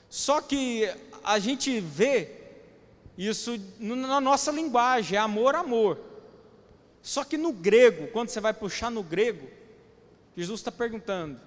Só 0.08 0.40
que 0.40 0.92
a 1.24 1.38
gente 1.38 1.80
vê 1.80 2.42
isso 3.16 3.58
na 3.78 4.20
nossa 4.20 4.50
linguagem, 4.50 5.16
é 5.16 5.20
amor, 5.20 5.54
amor. 5.54 5.98
Só 7.02 7.24
que 7.24 7.36
no 7.36 7.52
grego, 7.52 8.08
quando 8.08 8.28
você 8.28 8.40
vai 8.40 8.52
puxar 8.52 8.90
no 8.90 9.02
grego, 9.02 9.48
Jesus 10.36 10.60
está 10.60 10.72
perguntando 10.72 11.40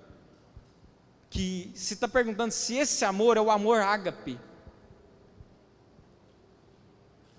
que 1.35 1.69
se 1.75 1.95
está 1.95 2.07
perguntando 2.07 2.53
se 2.53 2.77
esse 2.77 3.03
amor 3.03 3.35
é 3.35 3.41
o 3.41 3.51
amor 3.51 3.81
ágape, 3.81 4.39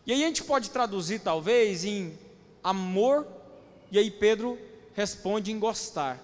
e 0.04 0.12
aí 0.12 0.22
a 0.22 0.26
gente 0.26 0.44
pode 0.44 0.68
traduzir 0.68 1.20
talvez 1.20 1.82
em 1.82 2.16
amor, 2.62 3.26
e 3.90 3.98
aí 3.98 4.10
Pedro 4.10 4.58
responde 4.92 5.50
em 5.50 5.58
gostar. 5.58 6.22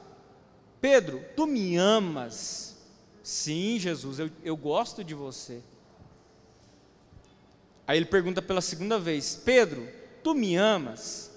Pedro, 0.82 1.24
tu 1.34 1.46
me 1.46 1.78
amas? 1.78 2.76
Sim, 3.22 3.78
Jesus, 3.78 4.18
eu, 4.18 4.30
eu 4.44 4.54
gosto 4.54 5.02
de 5.02 5.14
você. 5.14 5.62
Aí 7.86 7.96
ele 7.96 8.04
pergunta 8.04 8.42
pela 8.42 8.60
segunda 8.60 8.98
vez: 8.98 9.34
Pedro, 9.34 9.88
tu 10.22 10.34
me 10.34 10.56
amas? 10.56 11.30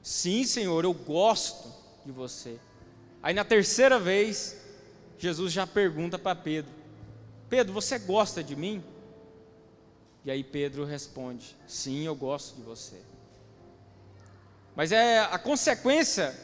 Sim, 0.00 0.44
Senhor, 0.44 0.84
eu 0.84 0.94
gosto 0.94 1.68
de 2.06 2.12
você. 2.12 2.60
Aí 3.20 3.34
na 3.34 3.44
terceira 3.44 3.98
vez, 3.98 4.63
Jesus 5.18 5.52
já 5.52 5.66
pergunta 5.66 6.18
para 6.18 6.34
Pedro: 6.34 6.72
Pedro, 7.48 7.72
você 7.72 7.98
gosta 7.98 8.42
de 8.42 8.56
mim? 8.56 8.82
E 10.24 10.30
aí 10.30 10.42
Pedro 10.42 10.84
responde: 10.84 11.56
Sim, 11.66 12.04
eu 12.04 12.14
gosto 12.14 12.56
de 12.56 12.62
você. 12.62 12.96
Mas 14.74 14.90
é 14.90 15.20
a 15.20 15.38
consequência 15.38 16.34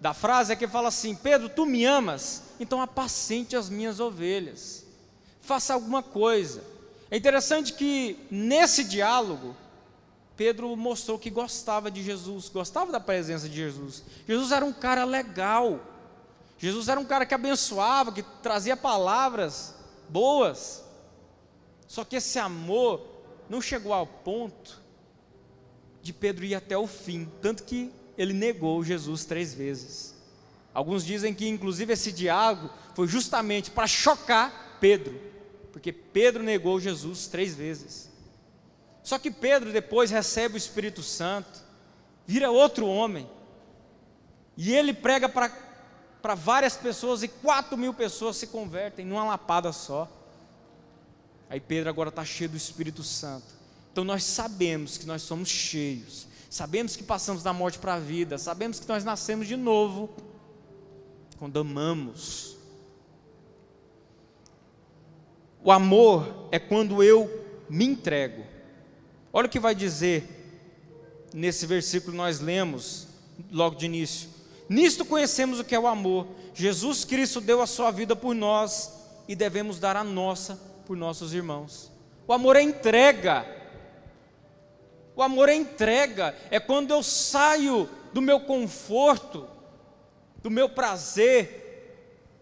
da 0.00 0.14
frase 0.14 0.52
é 0.52 0.56
que 0.56 0.66
fala 0.66 0.88
assim: 0.88 1.14
Pedro, 1.14 1.48
tu 1.48 1.66
me 1.66 1.84
amas, 1.84 2.44
então 2.58 2.80
apacente 2.80 3.56
as 3.56 3.68
minhas 3.68 4.00
ovelhas. 4.00 4.84
faça 5.40 5.74
alguma 5.74 6.02
coisa. 6.02 6.62
É 7.10 7.16
interessante 7.16 7.72
que 7.72 8.18
nesse 8.30 8.84
diálogo, 8.84 9.56
Pedro 10.36 10.76
mostrou 10.76 11.18
que 11.18 11.30
gostava 11.30 11.90
de 11.90 12.02
Jesus, 12.02 12.48
gostava 12.48 12.92
da 12.92 13.00
presença 13.00 13.48
de 13.48 13.56
Jesus. 13.56 14.04
Jesus 14.26 14.52
era 14.52 14.64
um 14.64 14.72
cara 14.72 15.04
legal. 15.04 15.80
Jesus 16.58 16.88
era 16.88 16.98
um 16.98 17.04
cara 17.04 17.24
que 17.24 17.34
abençoava, 17.34 18.12
que 18.12 18.22
trazia 18.42 18.76
palavras 18.76 19.74
boas. 20.08 20.84
Só 21.86 22.04
que 22.04 22.16
esse 22.16 22.38
amor 22.38 23.06
não 23.48 23.62
chegou 23.62 23.92
ao 23.92 24.06
ponto 24.06 24.82
de 26.02 26.12
Pedro 26.12 26.44
ir 26.44 26.54
até 26.54 26.76
o 26.76 26.86
fim, 26.86 27.30
tanto 27.40 27.62
que 27.62 27.92
ele 28.16 28.32
negou 28.32 28.82
Jesus 28.82 29.24
três 29.24 29.54
vezes. 29.54 30.14
Alguns 30.74 31.04
dizem 31.04 31.32
que, 31.32 31.48
inclusive, 31.48 31.92
esse 31.92 32.12
diálogo 32.12 32.70
foi 32.94 33.06
justamente 33.06 33.70
para 33.70 33.86
chocar 33.86 34.76
Pedro, 34.80 35.18
porque 35.72 35.92
Pedro 35.92 36.42
negou 36.42 36.80
Jesus 36.80 37.28
três 37.28 37.54
vezes. 37.54 38.10
Só 39.02 39.18
que 39.18 39.30
Pedro 39.30 39.72
depois 39.72 40.10
recebe 40.10 40.54
o 40.54 40.58
Espírito 40.58 41.02
Santo, 41.02 41.62
vira 42.26 42.50
outro 42.50 42.86
homem, 42.86 43.28
e 44.56 44.74
ele 44.74 44.92
prega 44.92 45.28
para 45.28 45.48
várias 46.34 46.76
pessoas, 46.76 47.22
e 47.22 47.28
quatro 47.28 47.76
mil 47.76 47.94
pessoas 47.94 48.36
se 48.36 48.48
convertem 48.48 49.04
numa 49.04 49.24
lapada 49.24 49.72
só. 49.72 50.08
Aí 51.48 51.60
Pedro 51.60 51.88
agora 51.88 52.10
está 52.10 52.24
cheio 52.24 52.50
do 52.50 52.56
Espírito 52.56 53.02
Santo. 53.02 53.46
Então 53.92 54.04
nós 54.04 54.24
sabemos 54.24 54.98
que 54.98 55.06
nós 55.06 55.22
somos 55.22 55.48
cheios, 55.48 56.26
sabemos 56.50 56.94
que 56.94 57.02
passamos 57.02 57.42
da 57.42 57.52
morte 57.52 57.78
para 57.78 57.94
a 57.94 57.98
vida, 57.98 58.38
sabemos 58.38 58.78
que 58.78 58.88
nós 58.88 59.04
nascemos 59.04 59.46
de 59.46 59.56
novo 59.56 60.10
quando 61.38 61.58
amamos. 61.58 62.56
O 65.62 65.72
amor 65.72 66.48
é 66.52 66.58
quando 66.58 67.02
eu 67.02 67.44
me 67.68 67.84
entrego. 67.84 68.44
Olha 69.32 69.46
o 69.46 69.50
que 69.50 69.58
vai 69.58 69.74
dizer 69.74 70.38
nesse 71.32 71.66
versículo 71.66 72.16
nós 72.16 72.40
lemos 72.40 73.08
logo 73.50 73.76
de 73.76 73.86
início. 73.86 74.37
Nisto 74.68 75.04
conhecemos 75.04 75.58
o 75.58 75.64
que 75.64 75.74
é 75.74 75.78
o 75.78 75.86
amor. 75.86 76.26
Jesus 76.52 77.04
Cristo 77.04 77.40
deu 77.40 77.62
a 77.62 77.66
sua 77.66 77.90
vida 77.90 78.14
por 78.14 78.34
nós 78.34 78.92
e 79.26 79.34
devemos 79.34 79.78
dar 79.78 79.96
a 79.96 80.04
nossa 80.04 80.60
por 80.86 80.96
nossos 80.96 81.32
irmãos. 81.32 81.90
O 82.26 82.32
amor 82.32 82.56
é 82.56 82.62
entrega. 82.62 83.46
O 85.16 85.22
amor 85.22 85.48
é 85.48 85.54
entrega. 85.54 86.34
É 86.50 86.60
quando 86.60 86.90
eu 86.90 87.02
saio 87.02 87.88
do 88.12 88.20
meu 88.20 88.40
conforto, 88.40 89.46
do 90.42 90.50
meu 90.50 90.68
prazer 90.68 91.68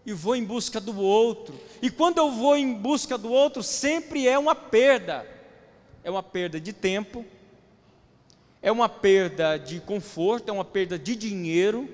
e 0.05 0.13
vou 0.13 0.35
em 0.35 0.43
busca 0.43 0.79
do 0.79 0.97
outro. 0.97 1.59
E 1.81 1.89
quando 1.89 2.17
eu 2.17 2.31
vou 2.31 2.55
em 2.55 2.73
busca 2.73 3.17
do 3.17 3.29
outro, 3.29 3.61
sempre 3.61 4.27
é 4.27 4.39
uma 4.39 4.55
perda. 4.55 5.27
É 6.03 6.09
uma 6.09 6.23
perda 6.23 6.59
de 6.61 6.71
tempo, 6.71 7.25
é 8.61 8.71
uma 8.71 8.87
perda 8.87 9.57
de 9.57 9.81
conforto, 9.81 10.49
é 10.49 10.53
uma 10.53 10.63
perda 10.63 10.97
de 10.97 11.17
dinheiro, 11.17 11.89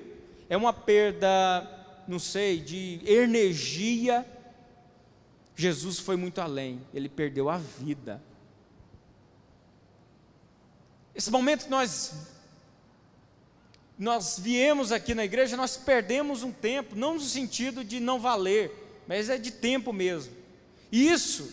é 0.48 0.56
uma 0.56 0.72
perda, 0.72 1.26
não 2.06 2.18
sei, 2.18 2.60
de 2.60 3.00
energia, 3.04 4.26
Jesus 5.56 5.98
foi 5.98 6.16
muito 6.16 6.40
além, 6.40 6.80
ele 6.92 7.08
perdeu 7.08 7.48
a 7.48 7.58
vida. 7.58 8.20
Esse 11.14 11.30
momento 11.30 11.64
que 11.64 11.70
nós 11.70 12.32
nós 13.96 14.40
viemos 14.40 14.90
aqui 14.90 15.14
na 15.14 15.24
igreja, 15.24 15.56
nós 15.56 15.76
perdemos 15.76 16.42
um 16.42 16.50
tempo, 16.50 16.96
não 16.96 17.14
no 17.14 17.20
sentido 17.20 17.84
de 17.84 18.00
não 18.00 18.18
valer, 18.18 19.02
mas 19.06 19.28
é 19.28 19.38
de 19.38 19.52
tempo 19.52 19.92
mesmo. 19.92 20.34
E 20.90 21.08
isso 21.08 21.52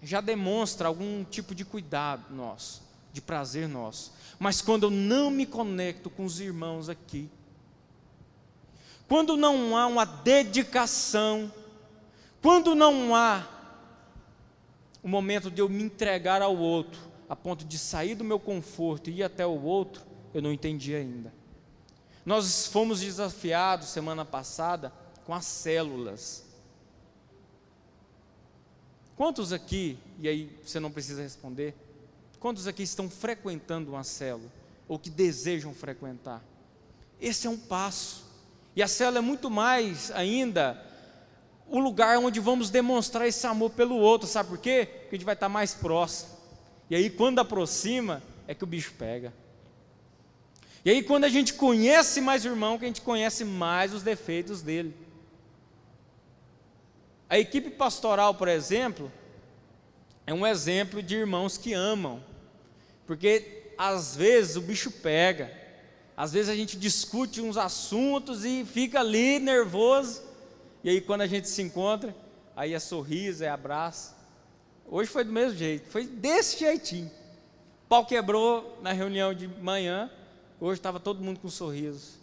já 0.00 0.20
demonstra 0.20 0.86
algum 0.86 1.24
tipo 1.24 1.52
de 1.52 1.64
cuidado 1.64 2.32
nosso, 2.32 2.80
de 3.12 3.20
prazer 3.20 3.68
nosso. 3.68 4.12
Mas 4.38 4.62
quando 4.62 4.84
eu 4.84 4.90
não 4.90 5.30
me 5.30 5.46
conecto 5.46 6.08
com 6.08 6.24
os 6.24 6.38
irmãos 6.38 6.88
aqui, 6.88 7.28
quando 9.08 9.36
não 9.36 9.76
há 9.76 9.86
uma 9.86 10.04
dedicação, 10.04 11.52
quando 12.40 12.74
não 12.74 13.14
há 13.14 13.48
o 15.02 15.08
momento 15.08 15.50
de 15.50 15.60
eu 15.60 15.68
me 15.68 15.82
entregar 15.82 16.40
ao 16.40 16.56
outro, 16.56 17.00
a 17.28 17.36
ponto 17.36 17.64
de 17.64 17.78
sair 17.78 18.14
do 18.14 18.24
meu 18.24 18.38
conforto 18.38 19.10
e 19.10 19.18
ir 19.18 19.22
até 19.22 19.46
o 19.46 19.62
outro, 19.62 20.02
eu 20.32 20.40
não 20.40 20.52
entendi 20.52 20.94
ainda. 20.94 21.32
Nós 22.24 22.66
fomos 22.66 23.00
desafiados 23.00 23.88
semana 23.88 24.24
passada 24.24 24.92
com 25.24 25.34
as 25.34 25.44
células. 25.44 26.44
Quantos 29.16 29.52
aqui, 29.52 29.98
e 30.18 30.28
aí 30.28 30.58
você 30.64 30.80
não 30.80 30.90
precisa 30.90 31.22
responder, 31.22 31.74
quantos 32.40 32.66
aqui 32.66 32.82
estão 32.82 33.08
frequentando 33.08 33.92
uma 33.92 34.04
célula 34.04 34.50
ou 34.88 34.98
que 34.98 35.10
desejam 35.10 35.72
frequentar? 35.74 36.42
Esse 37.20 37.46
é 37.46 37.50
um 37.50 37.58
passo. 37.58 38.23
E 38.76 38.82
a 38.82 38.88
célula 38.88 39.18
é 39.18 39.22
muito 39.22 39.50
mais 39.50 40.10
ainda 40.10 40.80
o 41.66 41.78
lugar 41.78 42.18
onde 42.18 42.40
vamos 42.40 42.70
demonstrar 42.70 43.26
esse 43.26 43.46
amor 43.46 43.70
pelo 43.70 43.96
outro, 43.96 44.28
sabe 44.28 44.50
por 44.50 44.58
quê? 44.58 44.88
Porque 44.90 45.16
a 45.16 45.18
gente 45.18 45.24
vai 45.24 45.34
estar 45.34 45.48
mais 45.48 45.74
próximo. 45.74 46.30
E 46.90 46.94
aí, 46.94 47.08
quando 47.08 47.38
aproxima, 47.38 48.22
é 48.46 48.54
que 48.54 48.64
o 48.64 48.66
bicho 48.66 48.92
pega. 48.98 49.32
E 50.84 50.90
aí, 50.90 51.02
quando 51.02 51.24
a 51.24 51.28
gente 51.28 51.54
conhece 51.54 52.20
mais 52.20 52.44
o 52.44 52.48
irmão, 52.48 52.78
que 52.78 52.84
a 52.84 52.88
gente 52.88 53.00
conhece 53.00 53.44
mais 53.44 53.94
os 53.94 54.02
defeitos 54.02 54.60
dele. 54.60 54.94
A 57.28 57.38
equipe 57.38 57.70
pastoral, 57.70 58.34
por 58.34 58.48
exemplo, 58.48 59.10
é 60.26 60.34
um 60.34 60.46
exemplo 60.46 61.02
de 61.02 61.16
irmãos 61.16 61.56
que 61.56 61.72
amam, 61.72 62.22
porque 63.06 63.72
às 63.78 64.14
vezes 64.14 64.56
o 64.56 64.60
bicho 64.60 64.90
pega, 64.90 65.50
às 66.16 66.32
vezes 66.32 66.48
a 66.48 66.54
gente 66.54 66.76
discute 66.76 67.40
uns 67.40 67.56
assuntos 67.56 68.44
e 68.44 68.64
fica 68.64 69.00
ali 69.00 69.38
nervoso, 69.38 70.22
e 70.82 70.90
aí 70.90 71.00
quando 71.00 71.22
a 71.22 71.26
gente 71.26 71.48
se 71.48 71.60
encontra, 71.62 72.14
aí 72.54 72.72
é 72.72 72.78
sorriso, 72.78 73.42
é 73.42 73.48
abraço. 73.48 74.14
Hoje 74.86 75.10
foi 75.10 75.24
do 75.24 75.32
mesmo 75.32 75.58
jeito, 75.58 75.90
foi 75.90 76.06
desse 76.06 76.58
jeitinho. 76.58 77.10
O 77.84 77.88
pau 77.88 78.04
quebrou 78.06 78.78
na 78.82 78.92
reunião 78.92 79.34
de 79.34 79.48
manhã, 79.48 80.10
hoje 80.60 80.78
estava 80.78 81.00
todo 81.00 81.22
mundo 81.22 81.40
com 81.40 81.48
um 81.48 81.50
sorriso. 81.50 82.18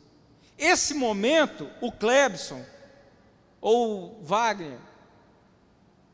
Esse 0.58 0.93
momento, 0.93 1.67
o 1.82 1.91
Clebson, 1.91 2.63
ou 3.60 4.19
o 4.19 4.23
Wagner, 4.23 4.77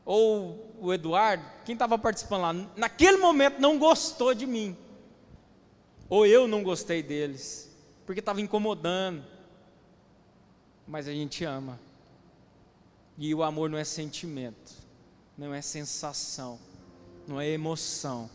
ou 0.04 0.74
o 0.80 0.92
Eduardo, 0.92 1.44
quem 1.64 1.74
estava 1.74 1.98
participando 1.98 2.42
lá, 2.42 2.52
naquele 2.76 3.18
momento 3.18 3.60
não 3.60 3.78
gostou 3.78 4.34
de 4.34 4.46
mim. 4.46 4.76
Ou 6.08 6.26
eu 6.26 6.48
não 6.48 6.62
gostei 6.62 7.02
deles, 7.02 7.67
porque 8.08 8.20
estava 8.20 8.40
incomodando. 8.40 9.22
Mas 10.86 11.06
a 11.06 11.12
gente 11.12 11.44
ama. 11.44 11.78
E 13.18 13.34
o 13.34 13.42
amor 13.42 13.68
não 13.68 13.76
é 13.76 13.84
sentimento, 13.84 14.72
não 15.36 15.52
é 15.52 15.60
sensação, 15.60 16.58
não 17.26 17.38
é 17.38 17.46
emoção, 17.50 18.30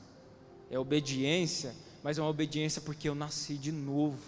é 0.69 0.77
obediência, 0.77 1.73
mas 2.03 2.19
é 2.19 2.21
uma 2.21 2.29
obediência 2.29 2.83
porque 2.83 3.09
eu 3.09 3.15
nasci 3.15 3.55
de 3.55 3.71
novo. 3.71 4.19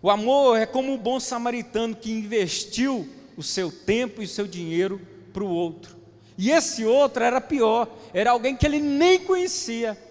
O 0.00 0.08
amor 0.08 0.56
é 0.56 0.64
como 0.64 0.94
o 0.94 0.98
bom 0.98 1.20
samaritano 1.20 1.94
que 1.94 2.10
investiu 2.10 3.06
o 3.36 3.42
seu 3.42 3.70
tempo 3.70 4.22
e 4.22 4.24
o 4.24 4.28
seu 4.28 4.46
dinheiro 4.46 4.98
para 5.34 5.44
o 5.44 5.50
outro. 5.50 5.94
E 6.38 6.50
esse 6.50 6.86
outro 6.86 7.22
era 7.22 7.38
pior, 7.38 7.86
era 8.14 8.30
alguém 8.30 8.56
que 8.56 8.64
ele 8.64 8.80
nem 8.80 9.18
conhecia. 9.18 10.06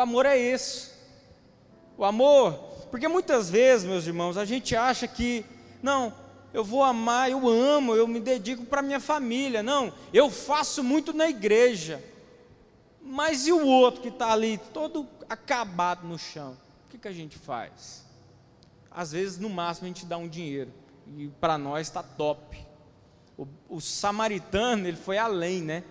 O 0.00 0.02
amor 0.02 0.24
é 0.24 0.38
isso. 0.38 0.90
O 1.98 2.04
amor 2.04 2.70
porque 2.90 3.06
muitas 3.06 3.48
vezes, 3.48 3.86
meus 3.86 4.06
irmãos, 4.06 4.36
a 4.36 4.44
gente 4.44 4.74
acha 4.74 5.06
que, 5.06 5.44
não, 5.80 6.12
eu 6.52 6.64
vou 6.64 6.82
amar, 6.82 7.30
eu 7.30 7.48
amo, 7.48 7.94
eu 7.94 8.06
me 8.08 8.18
dedico 8.18 8.64
para 8.64 8.82
minha 8.82 8.98
família. 8.98 9.62
Não, 9.62 9.92
eu 10.12 10.28
faço 10.28 10.82
muito 10.82 11.12
na 11.12 11.28
igreja. 11.28 12.02
Mas 13.00 13.46
e 13.46 13.52
o 13.52 13.64
outro 13.64 14.02
que 14.02 14.08
está 14.08 14.32
ali, 14.32 14.58
todo 14.74 15.06
acabado 15.28 16.06
no 16.06 16.18
chão? 16.18 16.56
O 16.86 16.90
que, 16.90 16.98
que 16.98 17.06
a 17.06 17.12
gente 17.12 17.38
faz? 17.38 18.04
Às 18.90 19.12
vezes, 19.12 19.38
no 19.38 19.48
máximo, 19.48 19.86
a 19.86 19.88
gente 19.88 20.04
dá 20.04 20.16
um 20.16 20.28
dinheiro. 20.28 20.72
E 21.16 21.28
para 21.40 21.56
nós 21.56 21.86
está 21.86 22.02
top. 22.02 22.58
O, 23.38 23.46
o, 23.68 23.80
samaritano, 23.80 24.88
ele 24.88 24.96
foi 24.96 25.16
além, 25.16 25.62
né? 25.62 25.84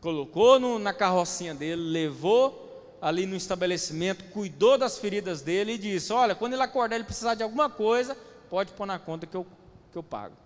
Colocou 0.00 0.60
no, 0.60 0.78
na 0.78 0.94
carrocinha 0.94 1.54
dele, 1.54 1.82
levou 1.82 2.67
ali 3.00 3.26
no 3.26 3.36
estabelecimento, 3.36 4.24
cuidou 4.32 4.76
das 4.76 4.98
feridas 4.98 5.42
dele 5.42 5.72
e 5.72 5.78
disse: 5.78 6.12
Olha, 6.12 6.34
quando 6.34 6.54
ele 6.54 6.62
acordar, 6.62 6.96
ele 6.96 7.04
precisar 7.04 7.34
de 7.34 7.42
alguma 7.42 7.70
coisa, 7.70 8.16
pode 8.48 8.72
pôr 8.72 8.86
na 8.86 8.98
conta 8.98 9.26
que 9.26 9.36
eu, 9.36 9.46
que 9.92 9.98
eu 9.98 10.02
pago. 10.02 10.36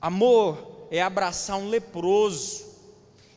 Amor 0.00 0.86
é 0.90 1.00
abraçar 1.00 1.56
um 1.56 1.68
leproso 1.68 2.72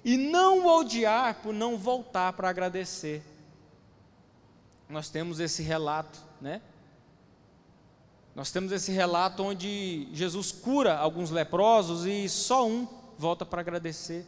e 0.03 0.17
não 0.17 0.65
o 0.65 0.79
odiar 0.79 1.41
por 1.41 1.53
não 1.53 1.77
voltar 1.77 2.33
para 2.33 2.49
agradecer. 2.49 3.23
Nós 4.89 5.09
temos 5.09 5.39
esse 5.39 5.63
relato, 5.63 6.19
né? 6.39 6.61
Nós 8.35 8.51
temos 8.51 8.71
esse 8.71 8.91
relato 8.91 9.41
onde 9.41 10.09
Jesus 10.11 10.51
cura 10.51 10.97
alguns 10.97 11.31
leprosos 11.31 12.05
e 12.05 12.27
só 12.27 12.67
um 12.67 12.87
volta 13.17 13.45
para 13.45 13.61
agradecer. 13.61 14.25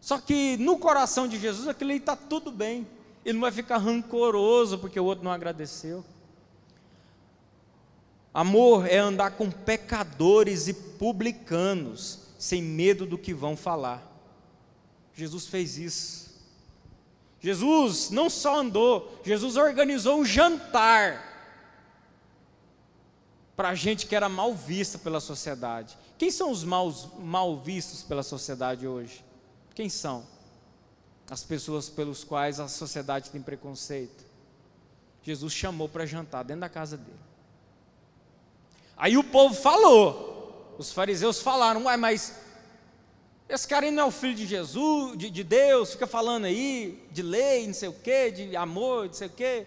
Só 0.00 0.18
que 0.18 0.56
no 0.56 0.78
coração 0.78 1.28
de 1.28 1.38
Jesus 1.38 1.68
aquilo 1.68 1.92
está 1.92 2.16
tudo 2.16 2.50
bem. 2.50 2.86
Ele 3.24 3.34
não 3.34 3.42
vai 3.42 3.52
ficar 3.52 3.76
rancoroso 3.76 4.78
porque 4.78 4.98
o 4.98 5.04
outro 5.04 5.24
não 5.24 5.30
agradeceu. 5.30 6.04
Amor 8.32 8.86
é 8.86 8.96
andar 8.96 9.32
com 9.32 9.50
pecadores 9.50 10.68
e 10.68 10.72
publicanos, 10.72 12.20
sem 12.38 12.62
medo 12.62 13.04
do 13.04 13.18
que 13.18 13.34
vão 13.34 13.56
falar. 13.56 14.06
Jesus 15.14 15.46
fez 15.46 15.76
isso. 15.76 16.30
Jesus 17.40 18.10
não 18.10 18.30
só 18.30 18.60
andou, 18.60 19.20
Jesus 19.24 19.56
organizou 19.56 20.20
um 20.20 20.24
jantar 20.24 21.28
para 23.56 23.74
gente 23.74 24.06
que 24.06 24.14
era 24.14 24.28
mal 24.28 24.54
vista 24.54 24.98
pela 24.98 25.20
sociedade. 25.20 25.98
Quem 26.16 26.30
são 26.30 26.50
os 26.50 26.62
maus, 26.64 27.08
mal 27.18 27.58
vistos 27.58 28.02
pela 28.02 28.22
sociedade 28.22 28.86
hoje? 28.86 29.24
Quem 29.80 29.88
são? 29.88 30.26
As 31.30 31.42
pessoas 31.42 31.88
pelos 31.88 32.22
quais 32.22 32.60
a 32.60 32.68
sociedade 32.68 33.30
tem 33.30 33.40
preconceito. 33.40 34.26
Jesus 35.22 35.54
chamou 35.54 35.88
para 35.88 36.04
jantar 36.04 36.44
dentro 36.44 36.60
da 36.60 36.68
casa 36.68 36.98
dele. 36.98 37.18
Aí 38.94 39.16
o 39.16 39.24
povo 39.24 39.54
falou, 39.54 40.76
os 40.76 40.92
fariseus 40.92 41.40
falaram, 41.40 41.84
uai, 41.84 41.96
mas 41.96 42.36
esse 43.48 43.66
cara 43.66 43.90
não 43.90 44.02
é 44.02 44.04
o 44.04 44.10
filho 44.10 44.34
de 44.34 44.46
Jesus, 44.46 45.16
de, 45.16 45.30
de 45.30 45.42
Deus, 45.42 45.92
fica 45.92 46.06
falando 46.06 46.44
aí 46.44 47.02
de 47.10 47.22
lei, 47.22 47.66
não 47.66 47.72
sei 47.72 47.88
o 47.88 47.94
quê, 47.94 48.30
de 48.30 48.54
amor, 48.54 49.06
não 49.06 49.14
sei 49.14 49.28
o 49.28 49.30
quê, 49.30 49.66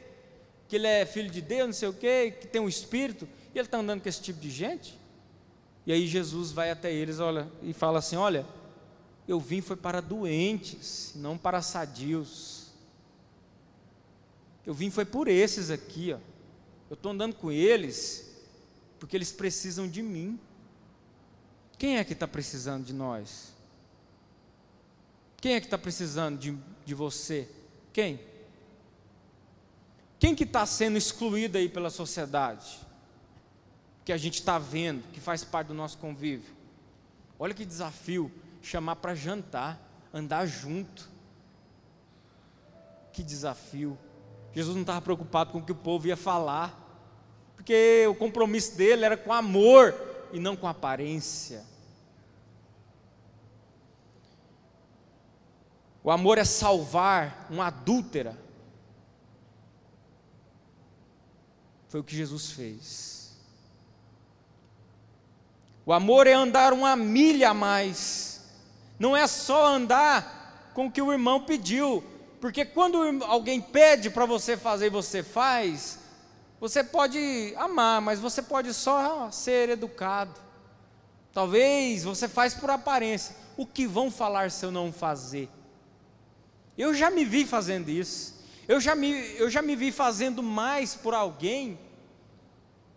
que 0.67 0.75
ele 0.75 0.85
é 0.85 1.07
filho 1.07 1.31
de 1.31 1.41
Deus, 1.41 1.65
não 1.65 1.73
sei 1.73 1.89
o 1.89 1.93
quê, 1.93 2.35
que 2.39 2.45
tem 2.45 2.61
um 2.61 2.69
espírito, 2.69 3.27
e 3.51 3.57
ele 3.57 3.65
está 3.65 3.79
andando 3.79 4.03
com 4.03 4.09
esse 4.09 4.21
tipo 4.21 4.39
de 4.39 4.51
gente? 4.51 4.95
E 5.87 5.91
aí 5.91 6.05
Jesus 6.05 6.51
vai 6.51 6.69
até 6.69 6.93
eles 6.93 7.19
olha, 7.19 7.47
e 7.63 7.73
fala 7.73 7.97
assim: 7.97 8.15
Olha, 8.15 8.45
eu 9.27 9.39
vim 9.39 9.61
foi 9.61 9.75
para 9.75 10.01
doentes, 10.01 11.13
não 11.15 11.37
para 11.37 11.61
sadios. 11.61 12.67
Eu 14.65 14.73
vim 14.73 14.89
foi 14.89 15.05
por 15.05 15.27
esses 15.27 15.69
aqui, 15.69 16.13
ó. 16.13 16.19
Eu 16.89 16.95
estou 16.95 17.11
andando 17.11 17.35
com 17.35 17.51
eles 17.51 18.31
porque 18.99 19.15
eles 19.15 19.31
precisam 19.31 19.87
de 19.87 20.01
mim. 20.01 20.39
Quem 21.77 21.97
é 21.97 22.03
que 22.03 22.13
está 22.13 22.27
precisando 22.27 22.85
de 22.85 22.93
nós? 22.93 23.53
Quem 25.37 25.55
é 25.55 25.59
que 25.59 25.67
está 25.67 25.77
precisando 25.77 26.37
de, 26.37 26.57
de 26.85 26.93
você? 26.93 27.49
Quem? 27.91 28.19
Quem 30.19 30.33
que 30.33 30.43
está 30.43 30.65
sendo 30.65 30.97
excluído 30.97 31.57
aí 31.57 31.67
pela 31.67 31.89
sociedade? 31.89 32.79
Que 34.05 34.13
a 34.13 34.17
gente 34.17 34.35
está 34.35 34.57
vendo, 34.57 35.03
que 35.11 35.19
faz 35.19 35.43
parte 35.43 35.67
do 35.67 35.73
nosso 35.73 35.97
convívio. 35.97 36.53
Olha 37.37 37.53
que 37.53 37.65
desafio 37.65 38.31
chamar 38.63 38.95
para 38.95 39.13
jantar, 39.13 39.77
andar 40.11 40.47
junto. 40.47 41.11
Que 43.11 43.21
desafio. 43.21 43.99
Jesus 44.53 44.73
não 44.73 44.81
estava 44.81 45.01
preocupado 45.01 45.51
com 45.51 45.59
o 45.59 45.63
que 45.63 45.71
o 45.71 45.75
povo 45.75 46.07
ia 46.07 46.15
falar, 46.17 46.79
porque 47.55 48.07
o 48.07 48.15
compromisso 48.15 48.75
dele 48.75 49.03
era 49.03 49.17
com 49.17 49.33
amor 49.33 49.93
e 50.31 50.39
não 50.39 50.55
com 50.55 50.67
aparência. 50.67 51.63
O 56.03 56.09
amor 56.09 56.37
é 56.37 56.45
salvar 56.45 57.47
uma 57.49 57.67
adúltera. 57.67 58.37
Foi 61.87 61.99
o 61.99 62.03
que 62.03 62.15
Jesus 62.15 62.51
fez. 62.51 63.37
O 65.85 65.91
amor 65.91 66.27
é 66.27 66.33
andar 66.33 66.73
uma 66.73 66.95
milha 66.95 67.49
a 67.49 67.53
mais 67.53 68.32
não 69.03 69.17
é 69.17 69.27
só 69.27 69.67
andar 69.67 70.71
com 70.73 70.85
o 70.85 70.91
que 70.91 71.01
o 71.01 71.11
irmão 71.11 71.41
pediu, 71.41 72.01
porque 72.39 72.63
quando 72.63 73.21
alguém 73.25 73.59
pede 73.59 74.09
para 74.09 74.25
você 74.25 74.55
fazer 74.55 74.85
e 74.85 74.89
você 74.89 75.21
faz, 75.21 75.99
você 76.57 76.81
pode 76.81 77.53
amar, 77.57 77.99
mas 77.99 78.21
você 78.21 78.41
pode 78.41 78.73
só 78.73 79.29
ser 79.29 79.67
educado. 79.67 80.39
Talvez 81.33 82.05
você 82.05 82.29
faz 82.29 82.53
por 82.53 82.69
aparência. 82.69 83.35
O 83.57 83.65
que 83.65 83.85
vão 83.85 84.09
falar 84.09 84.49
se 84.49 84.65
eu 84.65 84.71
não 84.71 84.89
fazer? 84.89 85.49
Eu 86.77 86.93
já 86.93 87.11
me 87.11 87.25
vi 87.25 87.45
fazendo 87.45 87.89
isso. 87.89 88.41
Eu 88.69 88.79
já 88.79 88.95
me, 88.95 89.11
eu 89.35 89.49
já 89.49 89.61
me 89.61 89.75
vi 89.75 89.91
fazendo 89.91 90.41
mais 90.41 90.95
por 90.95 91.13
alguém 91.13 91.77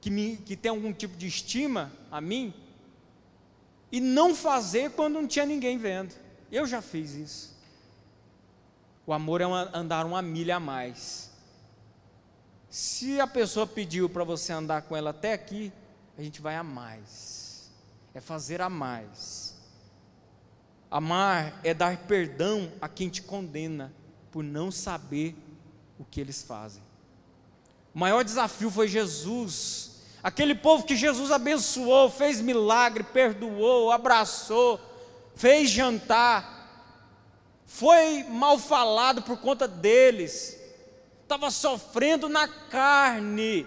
que, 0.00 0.08
me, 0.08 0.36
que 0.36 0.54
tem 0.54 0.70
algum 0.70 0.92
tipo 0.92 1.16
de 1.16 1.26
estima 1.26 1.90
a 2.12 2.20
mim 2.20 2.54
e 3.90 4.00
não 4.00 4.34
fazer 4.34 4.90
quando 4.92 5.14
não 5.14 5.26
tinha 5.26 5.46
ninguém 5.46 5.78
vendo. 5.78 6.14
Eu 6.50 6.66
já 6.66 6.82
fiz 6.82 7.14
isso. 7.14 7.56
O 9.06 9.12
amor 9.12 9.40
é 9.40 9.46
uma, 9.46 9.70
andar 9.76 10.04
uma 10.04 10.20
milha 10.20 10.56
a 10.56 10.60
mais. 10.60 11.30
Se 12.68 13.20
a 13.20 13.26
pessoa 13.26 13.66
pediu 13.66 14.08
para 14.08 14.24
você 14.24 14.52
andar 14.52 14.82
com 14.82 14.96
ela 14.96 15.10
até 15.10 15.32
aqui, 15.32 15.72
a 16.18 16.22
gente 16.22 16.40
vai 16.40 16.56
a 16.56 16.62
mais. 16.62 17.70
É 18.12 18.20
fazer 18.20 18.60
a 18.60 18.68
mais. 18.68 19.54
Amar 20.90 21.60
é 21.62 21.74
dar 21.74 21.96
perdão 22.06 22.72
a 22.80 22.88
quem 22.88 23.08
te 23.08 23.22
condena 23.22 23.92
por 24.30 24.42
não 24.42 24.70
saber 24.70 25.36
o 25.98 26.04
que 26.04 26.20
eles 26.20 26.42
fazem. 26.42 26.82
O 27.94 27.98
maior 27.98 28.24
desafio 28.24 28.70
foi 28.70 28.88
Jesus 28.88 29.85
Aquele 30.26 30.56
povo 30.56 30.84
que 30.84 30.96
Jesus 30.96 31.30
abençoou, 31.30 32.10
fez 32.10 32.40
milagre, 32.40 33.04
perdoou, 33.04 33.92
abraçou, 33.92 34.80
fez 35.36 35.70
jantar, 35.70 36.98
foi 37.64 38.24
mal 38.24 38.58
falado 38.58 39.22
por 39.22 39.38
conta 39.38 39.68
deles, 39.68 40.60
estava 41.22 41.48
sofrendo 41.48 42.28
na 42.28 42.48
carne 42.48 43.64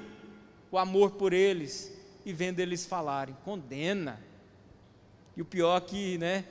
o 0.69 0.78
amor 0.78 1.12
por 1.12 1.32
eles, 1.32 1.93
e 2.26 2.34
vendo 2.34 2.60
eles 2.60 2.86
falarem, 2.86 3.38
condena. 3.45 4.22
E 5.38 5.41
o 5.41 5.45
pior 5.45 5.78
é 5.78 5.86
que, 5.86 6.17
né, 6.17 6.43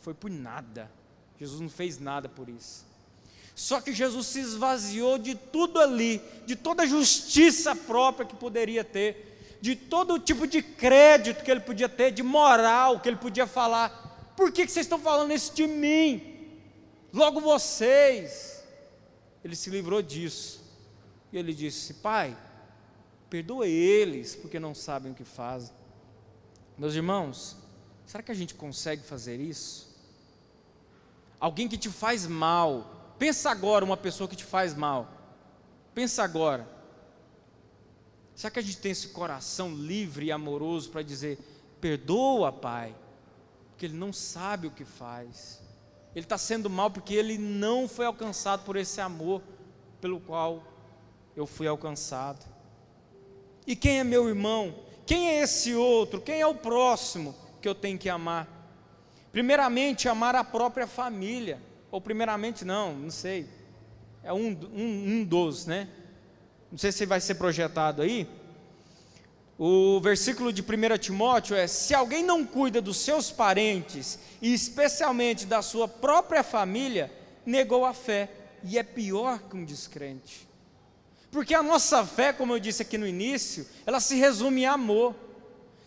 foi 0.00 0.12
por 0.12 0.30
nada. 0.30 0.90
Jesus 1.40 1.58
não 1.58 1.70
fez 1.70 1.98
nada 1.98 2.28
por 2.28 2.50
isso. 2.50 2.84
Só 3.54 3.80
que 3.80 3.94
Jesus 3.94 4.26
se 4.26 4.40
esvaziou 4.40 5.16
de 5.16 5.34
tudo 5.34 5.80
ali, 5.80 6.20
de 6.44 6.54
toda 6.54 6.82
a 6.82 6.86
justiça 6.86 7.74
própria 7.74 8.26
que 8.26 8.36
poderia 8.36 8.84
ter 8.84 9.24
de 9.60 9.74
todo 9.74 10.18
tipo 10.18 10.46
de 10.46 10.62
crédito 10.62 11.42
que 11.44 11.50
ele 11.50 11.60
podia 11.60 11.88
ter, 11.88 12.10
de 12.10 12.22
moral 12.22 13.00
que 13.00 13.08
ele 13.08 13.16
podia 13.16 13.46
falar. 13.46 14.32
Por 14.36 14.52
que, 14.52 14.64
que 14.64 14.72
vocês 14.72 14.86
estão 14.86 14.98
falando 14.98 15.32
isso 15.32 15.52
de 15.54 15.66
mim? 15.66 16.52
Logo 17.12 17.40
vocês. 17.40 18.64
Ele 19.42 19.56
se 19.56 19.70
livrou 19.70 20.00
disso. 20.00 20.62
E 21.32 21.38
ele 21.38 21.52
disse: 21.52 21.94
Pai, 21.94 22.36
perdoa 23.28 23.66
eles, 23.66 24.36
porque 24.36 24.60
não 24.60 24.74
sabem 24.74 25.12
o 25.12 25.14
que 25.14 25.24
fazem. 25.24 25.74
Meus 26.76 26.94
irmãos, 26.94 27.56
será 28.06 28.22
que 28.22 28.30
a 28.30 28.34
gente 28.34 28.54
consegue 28.54 29.02
fazer 29.02 29.40
isso? 29.40 29.88
Alguém 31.40 31.68
que 31.68 31.76
te 31.76 31.88
faz 31.88 32.26
mal, 32.26 33.14
pensa 33.18 33.50
agora 33.50 33.84
uma 33.84 33.96
pessoa 33.96 34.28
que 34.28 34.36
te 34.36 34.44
faz 34.44 34.74
mal. 34.74 35.08
Pensa 35.94 36.22
agora. 36.22 36.77
Será 38.38 38.52
que 38.52 38.60
a 38.60 38.62
gente 38.62 38.78
tem 38.78 38.92
esse 38.92 39.08
coração 39.08 39.74
livre 39.74 40.26
e 40.26 40.30
amoroso 40.30 40.90
para 40.90 41.02
dizer: 41.02 41.40
perdoa, 41.80 42.52
Pai, 42.52 42.94
porque 43.70 43.84
ele 43.86 43.96
não 43.96 44.12
sabe 44.12 44.68
o 44.68 44.70
que 44.70 44.84
faz. 44.84 45.60
Ele 46.14 46.24
está 46.24 46.38
sendo 46.38 46.70
mal 46.70 46.88
porque 46.88 47.14
ele 47.14 47.36
não 47.36 47.88
foi 47.88 48.06
alcançado 48.06 48.62
por 48.62 48.76
esse 48.76 49.00
amor 49.00 49.42
pelo 50.00 50.20
qual 50.20 50.62
eu 51.34 51.48
fui 51.48 51.66
alcançado. 51.66 52.46
E 53.66 53.74
quem 53.74 53.98
é 53.98 54.04
meu 54.04 54.28
irmão? 54.28 54.72
Quem 55.04 55.30
é 55.30 55.42
esse 55.42 55.74
outro? 55.74 56.20
Quem 56.20 56.40
é 56.40 56.46
o 56.46 56.54
próximo 56.54 57.34
que 57.60 57.68
eu 57.68 57.74
tenho 57.74 57.98
que 57.98 58.08
amar? 58.08 58.46
Primeiramente, 59.32 60.08
amar 60.08 60.36
a 60.36 60.44
própria 60.44 60.86
família. 60.86 61.60
Ou 61.90 62.00
primeiramente, 62.00 62.64
não, 62.64 62.94
não 62.94 63.10
sei. 63.10 63.48
É 64.22 64.32
um, 64.32 64.56
um, 64.72 65.08
um 65.08 65.24
dos, 65.24 65.66
né? 65.66 65.88
Não 66.70 66.78
sei 66.78 66.92
se 66.92 67.06
vai 67.06 67.20
ser 67.20 67.36
projetado 67.36 68.02
aí. 68.02 68.28
O 69.58 70.00
versículo 70.00 70.52
de 70.52 70.62
1 70.62 70.98
Timóteo 70.98 71.56
é: 71.56 71.66
Se 71.66 71.94
alguém 71.94 72.22
não 72.22 72.44
cuida 72.44 72.80
dos 72.80 72.98
seus 72.98 73.30
parentes, 73.30 74.18
e 74.40 74.52
especialmente 74.52 75.46
da 75.46 75.62
sua 75.62 75.88
própria 75.88 76.42
família, 76.42 77.10
negou 77.44 77.84
a 77.84 77.92
fé, 77.92 78.30
e 78.62 78.78
é 78.78 78.82
pior 78.82 79.40
que 79.40 79.56
um 79.56 79.64
descrente. 79.64 80.46
Porque 81.30 81.54
a 81.54 81.62
nossa 81.62 82.06
fé, 82.06 82.32
como 82.32 82.54
eu 82.54 82.60
disse 82.60 82.82
aqui 82.82 82.96
no 82.96 83.06
início, 83.06 83.66
ela 83.84 84.00
se 84.00 84.16
resume 84.16 84.62
em 84.62 84.66
amor. 84.66 85.14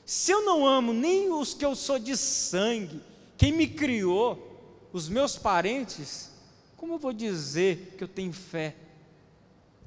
Se 0.06 0.32
eu 0.32 0.44
não 0.44 0.68
amo 0.68 0.94
nem 0.94 1.32
os 1.32 1.54
que 1.54 1.66
eu 1.66 1.76
sou 1.76 1.98
de 1.98 2.18
sangue, 2.18 3.02
quem 3.38 3.52
me 3.52 3.68
criou, 3.68 4.90
os 4.92 5.08
meus 5.08 5.38
parentes, 5.38 6.30
como 6.76 6.96
eu 6.96 7.00
vou 7.00 7.14
dizer 7.14 7.96
que 7.98 8.04
eu 8.04 8.08
tenho 8.08 8.34
fé 8.34 8.76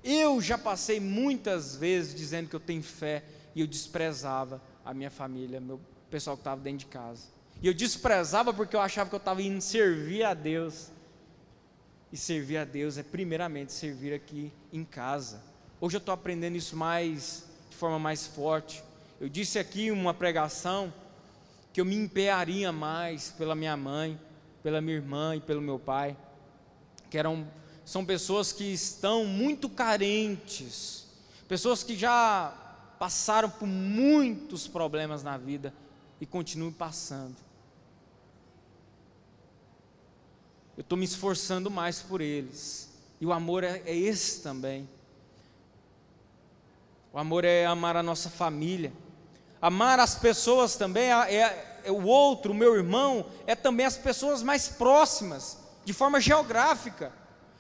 eu 0.05 0.41
já 0.41 0.59
passei 0.59 1.01
muitas 1.01 1.75
vezes 1.75 2.15
dizendo 2.15 2.49
que 2.49 2.55
eu 2.55 2.61
tenho 2.61 2.83
fé, 2.83 3.25
e 3.55 3.61
eu 3.61 3.67
desprezava 3.67 4.61
a 4.85 4.93
minha 4.93 5.11
família, 5.11 5.61
meu 5.61 5.81
pessoal 6.11 6.37
que 6.37 6.43
estava 6.43 6.61
dentro 6.61 6.81
de 6.81 6.87
casa. 6.87 7.27
E 7.63 7.67
eu 7.67 7.73
desprezava 7.73 8.53
porque 8.53 8.77
eu 8.77 8.81
achava 8.81 9.09
que 9.09 9.15
eu 9.15 9.19
estava 9.19 9.41
indo 9.41 9.61
servir 9.61 10.25
a 10.25 10.35
Deus. 10.35 10.91
E 12.13 12.17
servir 12.17 12.59
a 12.59 12.65
Deus 12.65 12.99
é 12.99 13.03
primeiramente 13.03 13.73
servir 13.73 14.13
aqui 14.13 14.53
em 14.73 14.85
casa. 14.85 15.41
Hoje 15.81 15.97
eu 15.97 15.99
estou 15.99 16.13
aprendendo 16.13 16.57
isso 16.57 16.77
mais 16.77 17.45
de 17.71 17.77
forma 17.77 17.99
mais 17.99 18.27
forte. 18.27 18.85
Eu 19.21 19.29
disse 19.29 19.59
aqui 19.59 19.91
uma 19.91 20.13
pregação 20.13 20.93
que 21.73 21.81
eu 21.81 21.85
me 21.85 21.97
empenharia 21.97 22.71
mais 22.71 23.31
pela 23.31 23.55
minha 23.55 23.77
mãe, 23.77 24.21
pela 24.63 24.81
minha 24.81 24.97
irmã 24.97 25.35
e 25.35 25.41
pelo 25.41 25.61
meu 25.61 25.79
pai, 25.79 26.17
que 27.11 27.19
eram 27.19 27.49
são 27.85 28.05
pessoas 28.05 28.53
que 28.53 28.65
estão 28.65 29.25
muito 29.25 29.69
carentes, 29.69 31.07
pessoas 31.47 31.83
que 31.83 31.97
já 31.97 32.53
passaram 32.99 33.51
por 33.51 33.67
muitos 33.67 34.67
problemas 34.67 35.23
na 35.23 35.37
vida 35.37 35.75
e 36.21 36.27
continuam 36.27 36.73
passando. 36.73 37.37
Eu 40.77 40.81
estou 40.81 40.97
me 40.97 41.05
esforçando 41.05 41.71
mais 41.71 42.01
por 42.01 42.21
eles, 42.21 42.91
e 43.21 43.27
o 43.27 43.33
amor 43.33 43.63
é, 43.63 43.83
é 43.85 43.95
esse 43.95 44.41
também. 44.43 44.89
O 47.13 47.19
amor 47.19 47.45
é 47.45 47.65
amar 47.65 47.97
a 47.97 48.03
nossa 48.03 48.29
família, 48.29 48.93
amar 49.63 50.01
as 50.01 50.17
pessoas 50.17 50.75
também, 50.75 51.13
é, 51.13 51.81
é, 51.85 51.91
o 51.93 52.05
outro, 52.05 52.53
o 52.53 52.55
meu 52.55 52.75
irmão, 52.75 53.27
é 53.47 53.55
também 53.55 53.87
as 53.87 53.97
pessoas 53.97 54.43
mais 54.43 54.69
próximas, 54.69 55.59
de 55.85 55.93
forma 55.93 56.21
geográfica. 56.21 57.13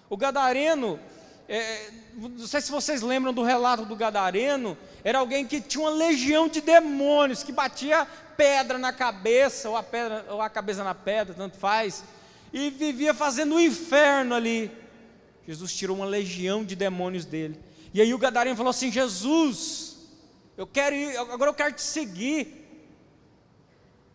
O 0.08 0.16
gadareno, 0.16 1.00
é, 1.48 1.90
não 2.14 2.46
sei 2.46 2.60
se 2.60 2.70
vocês 2.70 3.02
lembram 3.02 3.32
do 3.32 3.42
relato 3.42 3.84
do 3.84 3.96
gadareno, 3.96 4.76
era 5.02 5.18
alguém 5.18 5.46
que 5.46 5.60
tinha 5.60 5.82
uma 5.82 5.90
legião 5.90 6.48
de 6.48 6.60
demônios, 6.60 7.42
que 7.42 7.52
batia 7.52 8.06
pedra 8.36 8.78
na 8.78 8.92
cabeça, 8.92 9.68
ou 9.68 9.76
a, 9.76 9.82
pedra, 9.82 10.26
ou 10.28 10.42
a 10.42 10.50
cabeça 10.50 10.84
na 10.84 10.94
pedra, 10.94 11.34
tanto 11.34 11.56
faz, 11.56 12.04
e 12.52 12.70
vivia 12.70 13.14
fazendo 13.14 13.52
o 13.52 13.56
um 13.56 13.60
inferno 13.60 14.34
ali. 14.34 14.70
Jesus 15.46 15.74
tirou 15.74 15.96
uma 15.96 16.06
legião 16.06 16.64
de 16.64 16.76
demônios 16.76 17.24
dele. 17.24 17.58
E 17.92 18.00
aí 18.00 18.12
o 18.12 18.18
gadareno 18.18 18.56
falou 18.56 18.70
assim: 18.70 18.90
Jesus, 18.90 19.96
eu 20.56 20.66
quero 20.66 20.94
ir, 20.94 21.16
agora 21.16 21.50
eu 21.50 21.54
quero 21.54 21.72
te 21.72 21.82
seguir. 21.82 22.62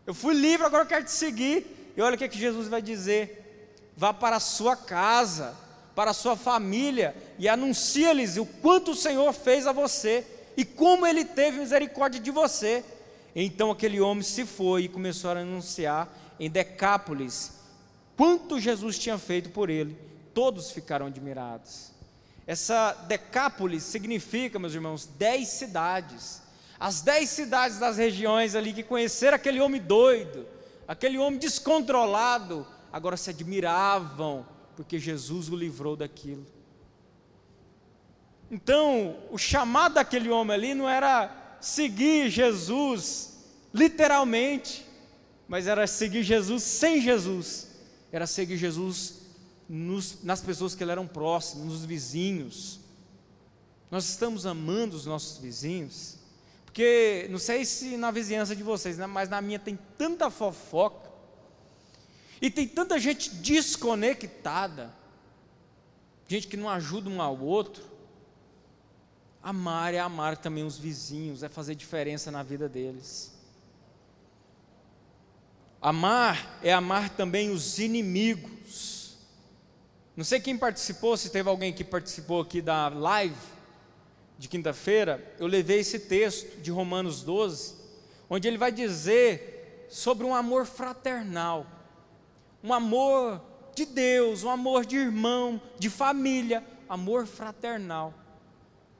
Eu 0.06 0.14
fui 0.14 0.34
livre, 0.34 0.66
agora 0.66 0.84
eu 0.84 0.88
quero 0.88 1.06
te 1.06 1.12
seguir. 1.12 1.94
E 1.96 2.02
olha 2.02 2.16
o 2.16 2.18
que, 2.18 2.24
é 2.24 2.28
que 2.28 2.38
Jesus 2.38 2.68
vai 2.68 2.82
dizer: 2.82 3.86
vá 3.96 4.14
para 4.14 4.38
a 4.38 4.40
sua 4.40 4.76
casa 4.76 5.56
para 6.00 6.12
a 6.12 6.14
sua 6.14 6.38
família 6.38 7.14
e 7.38 7.50
anuncia-lhes 7.50 8.38
o 8.38 8.46
quanto 8.46 8.92
o 8.92 8.96
Senhor 8.96 9.34
fez 9.34 9.68
a 9.68 9.74
você 9.74 10.26
e 10.56 10.64
como 10.64 11.06
ele 11.06 11.26
teve 11.26 11.60
misericórdia 11.60 12.22
de 12.22 12.32
você. 12.32 12.86
Então 13.36 13.70
aquele 13.70 14.00
homem 14.00 14.24
se 14.24 14.46
foi 14.46 14.84
e 14.84 14.88
começou 14.88 15.30
a 15.30 15.40
anunciar 15.40 16.08
em 16.40 16.50
Decápolis 16.50 17.52
quanto 18.16 18.62
Jesus 18.62 18.98
tinha 18.98 19.18
feito 19.18 19.50
por 19.50 19.70
ele. 19.70 19.98
Todos 20.34 20.72
ficaram 20.72 21.08
admirados. 21.08 21.92
Essa 22.48 22.94
Decápolis 23.10 23.84
significa, 23.84 24.58
meus 24.58 24.74
irmãos, 24.74 25.06
dez 25.06 25.50
cidades. 25.50 26.42
As 26.80 27.02
dez 27.02 27.30
cidades 27.30 27.78
das 27.78 27.98
regiões 27.98 28.56
ali 28.56 28.72
que 28.72 28.84
conheceram 28.84 29.36
aquele 29.36 29.60
homem 29.60 29.82
doido, 29.82 30.48
aquele 30.88 31.18
homem 31.18 31.38
descontrolado, 31.38 32.66
agora 32.90 33.18
se 33.18 33.32
admiravam 33.32 34.46
porque 34.80 34.98
Jesus 34.98 35.50
o 35.50 35.58
livrou 35.58 35.98
daquilo. 35.98 36.46
Então, 38.50 39.18
o 39.30 39.38
chamado 39.38 39.96
daquele 39.96 40.30
homem 40.30 40.56
ali 40.56 40.74
não 40.74 40.88
era 40.88 41.58
seguir 41.60 42.30
Jesus 42.30 43.40
literalmente, 43.74 44.86
mas 45.50 45.68
era 45.68 45.86
seguir 45.86 46.24
Jesus 46.24 46.64
sem 46.64 47.02
Jesus, 47.02 47.68
era 48.10 48.26
seguir 48.26 48.56
Jesus 48.56 49.16
nos, 49.68 50.24
nas 50.24 50.40
pessoas 50.40 50.74
que 50.74 50.84
eram 50.86 51.06
próximas, 51.06 51.66
nos 51.66 51.84
vizinhos. 51.84 52.80
Nós 53.92 54.08
estamos 54.08 54.46
amando 54.46 54.96
os 54.96 55.06
nossos 55.06 55.40
vizinhos, 55.40 56.16
porque 56.64 57.28
não 57.30 57.38
sei 57.38 57.66
se 57.66 57.98
na 57.98 58.12
vizinhança 58.12 58.56
de 58.56 58.64
vocês, 58.64 58.98
né, 58.98 59.06
mas 59.06 59.28
na 59.28 59.42
minha 59.42 59.60
tem 59.60 59.78
tanta 59.98 60.30
fofoca, 60.30 61.09
e 62.42 62.50
tem 62.50 62.68
tanta 62.68 62.98
gente 63.00 63.30
desconectada, 63.36 64.94
gente 66.28 66.48
que 66.48 66.56
não 66.56 66.70
ajuda 66.70 67.10
um 67.10 67.22
ao 67.22 67.38
outro. 67.40 67.84
Amar 69.42 69.94
é 69.94 70.00
amar 70.00 70.38
também 70.38 70.64
os 70.64 70.78
vizinhos, 70.78 71.44
é 71.44 71.50
fazer 71.50 71.76
diferença 71.76 72.32
na 72.32 72.44
vida 72.44 72.70
deles. 72.70 73.34
Amar 75.82 76.60
é 76.62 76.74
amar 76.74 77.10
também 77.10 77.50
os 77.50 77.80
inimigos. 77.80 79.18
Não 80.16 80.26
sei 80.26 80.40
quem 80.40 80.58
participou, 80.58 81.16
se 81.16 81.30
teve 81.30 81.50
alguém 81.50 81.72
que 81.74 81.84
participou 81.84 82.42
aqui 82.42 82.62
da 82.62 82.90
live 82.90 83.36
de 84.38 84.48
quinta-feira, 84.48 85.36
eu 85.38 85.48
levei 85.48 85.80
esse 85.80 86.00
texto 86.00 86.62
de 86.62 86.72
Romanos 86.72 87.24
12, 87.24 87.76
onde 88.30 88.48
ele 88.48 88.58
vai 88.58 88.72
dizer 88.72 89.88
sobre 89.90 90.26
um 90.26 90.36
amor 90.36 90.66
fraternal 90.66 91.66
um 92.64 92.74
amor 92.74 93.42
de 93.76 93.86
Deus, 93.86 94.44
um 94.44 94.50
amor 94.50 94.86
de 94.86 94.98
irmão, 94.98 95.62
de 95.78 95.90
família, 95.90 96.64
amor 96.88 97.26
fraternal. 97.26 98.14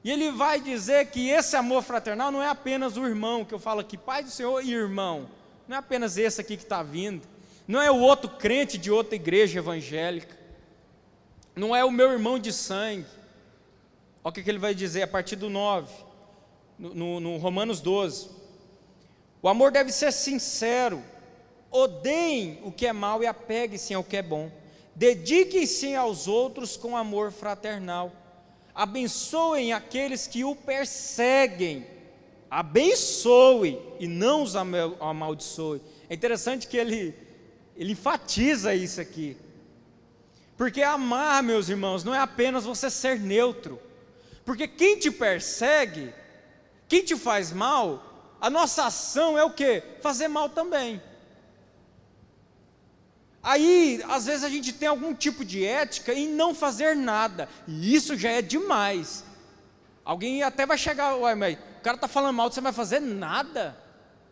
E 0.02 0.10
ele 0.10 0.30
vai 0.30 0.60
dizer 0.60 1.06
que 1.10 1.28
esse 1.28 1.56
amor 1.56 1.82
fraternal 1.82 2.32
não 2.32 2.42
é 2.42 2.48
apenas 2.48 2.96
o 2.96 3.06
irmão, 3.06 3.44
que 3.44 3.52
eu 3.52 3.58
falo 3.58 3.80
aqui, 3.80 3.98
Pai 3.98 4.22
do 4.22 4.30
Senhor 4.30 4.64
e 4.64 4.72
irmão, 4.72 5.28
não 5.68 5.76
é 5.76 5.78
apenas 5.78 6.16
esse 6.16 6.40
aqui 6.40 6.56
que 6.56 6.62
está 6.62 6.82
vindo, 6.82 7.26
não 7.68 7.80
é 7.80 7.90
o 7.90 7.98
outro 7.98 8.28
crente 8.28 8.78
de 8.78 8.90
outra 8.90 9.14
igreja 9.14 9.58
evangélica, 9.58 10.36
não 11.54 11.76
é 11.76 11.84
o 11.84 11.90
meu 11.90 12.10
irmão 12.10 12.38
de 12.38 12.52
sangue. 12.52 13.06
Olha 14.24 14.30
o 14.30 14.32
que 14.32 14.48
ele 14.48 14.58
vai 14.58 14.74
dizer 14.74 15.02
a 15.02 15.08
partir 15.08 15.36
do 15.36 15.50
9, 15.50 15.92
no, 16.78 16.94
no, 16.94 17.20
no 17.20 17.36
Romanos 17.36 17.80
12. 17.80 18.30
O 19.42 19.48
amor 19.48 19.70
deve 19.70 19.92
ser 19.92 20.12
sincero, 20.12 21.02
Odeiem 21.70 22.58
o 22.64 22.72
que 22.72 22.86
é 22.86 22.92
mal 22.92 23.22
e 23.22 23.26
apeguem-se 23.26 23.94
ao 23.94 24.02
que 24.02 24.16
é 24.16 24.22
bom. 24.22 24.50
Dediquem-se 24.94 25.94
aos 25.94 26.26
outros 26.26 26.76
com 26.76 26.96
amor 26.96 27.32
fraternal. 27.32 28.12
Abençoem 28.74 29.72
aqueles 29.72 30.26
que 30.26 30.44
o 30.44 30.54
perseguem. 30.54 31.86
Abençoe 32.50 33.80
e 34.00 34.08
não 34.08 34.42
os 34.42 34.56
amaldiçoe. 34.56 35.80
É 36.08 36.14
interessante 36.14 36.66
que 36.66 36.76
ele, 36.76 37.14
ele 37.76 37.92
enfatiza 37.92 38.74
isso 38.74 39.00
aqui. 39.00 39.36
Porque 40.56 40.82
amar, 40.82 41.42
meus 41.42 41.68
irmãos, 41.68 42.04
não 42.04 42.14
é 42.14 42.18
apenas 42.18 42.64
você 42.64 42.90
ser 42.90 43.20
neutro. 43.20 43.80
Porque 44.44 44.66
quem 44.66 44.98
te 44.98 45.10
persegue, 45.10 46.12
quem 46.88 47.04
te 47.04 47.16
faz 47.16 47.52
mal, 47.52 48.34
a 48.40 48.50
nossa 48.50 48.84
ação 48.86 49.38
é 49.38 49.44
o 49.44 49.52
que? 49.52 49.82
Fazer 50.02 50.28
mal 50.28 50.48
também. 50.48 51.00
Aí, 53.42 54.02
às 54.08 54.26
vezes, 54.26 54.44
a 54.44 54.50
gente 54.50 54.72
tem 54.72 54.88
algum 54.88 55.14
tipo 55.14 55.44
de 55.44 55.64
ética 55.64 56.12
em 56.12 56.28
não 56.28 56.54
fazer 56.54 56.94
nada, 56.94 57.48
e 57.66 57.94
isso 57.94 58.16
já 58.16 58.30
é 58.30 58.42
demais. 58.42 59.24
Alguém 60.04 60.42
até 60.42 60.66
vai 60.66 60.76
chegar, 60.76 61.16
uai, 61.16 61.34
mas 61.34 61.56
o 61.56 61.82
cara 61.82 61.94
está 61.94 62.08
falando 62.08 62.36
mal, 62.36 62.52
você 62.52 62.60
vai 62.60 62.72
fazer 62.72 63.00
nada, 63.00 63.76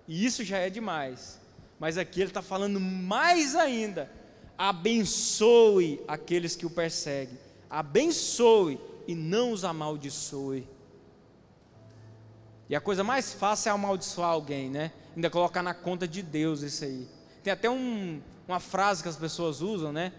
e 0.06 0.24
isso 0.24 0.44
já 0.44 0.58
é 0.58 0.68
demais. 0.68 1.40
Mas 1.78 1.96
aqui 1.96 2.20
ele 2.20 2.30
está 2.30 2.42
falando 2.42 2.80
mais 2.80 3.54
ainda: 3.54 4.10
abençoe 4.56 6.02
aqueles 6.06 6.56
que 6.56 6.66
o 6.66 6.70
perseguem, 6.70 7.38
abençoe 7.70 8.78
e 9.06 9.14
não 9.14 9.52
os 9.52 9.64
amaldiçoe. 9.64 10.68
E 12.68 12.76
a 12.76 12.80
coisa 12.80 13.02
mais 13.02 13.32
fácil 13.32 13.70
é 13.70 13.72
amaldiçoar 13.72 14.28
alguém, 14.28 14.68
né? 14.68 14.92
Ainda 15.16 15.30
colocar 15.30 15.62
na 15.62 15.72
conta 15.72 16.06
de 16.06 16.22
Deus 16.22 16.60
isso 16.60 16.84
aí. 16.84 17.08
Tem 17.42 17.50
até 17.50 17.70
um, 17.70 18.20
uma 18.48 18.60
frase 18.60 19.02
que 19.02 19.08
as 19.08 19.16
pessoas 19.16 19.60
usam, 19.60 19.92
né? 19.92 20.12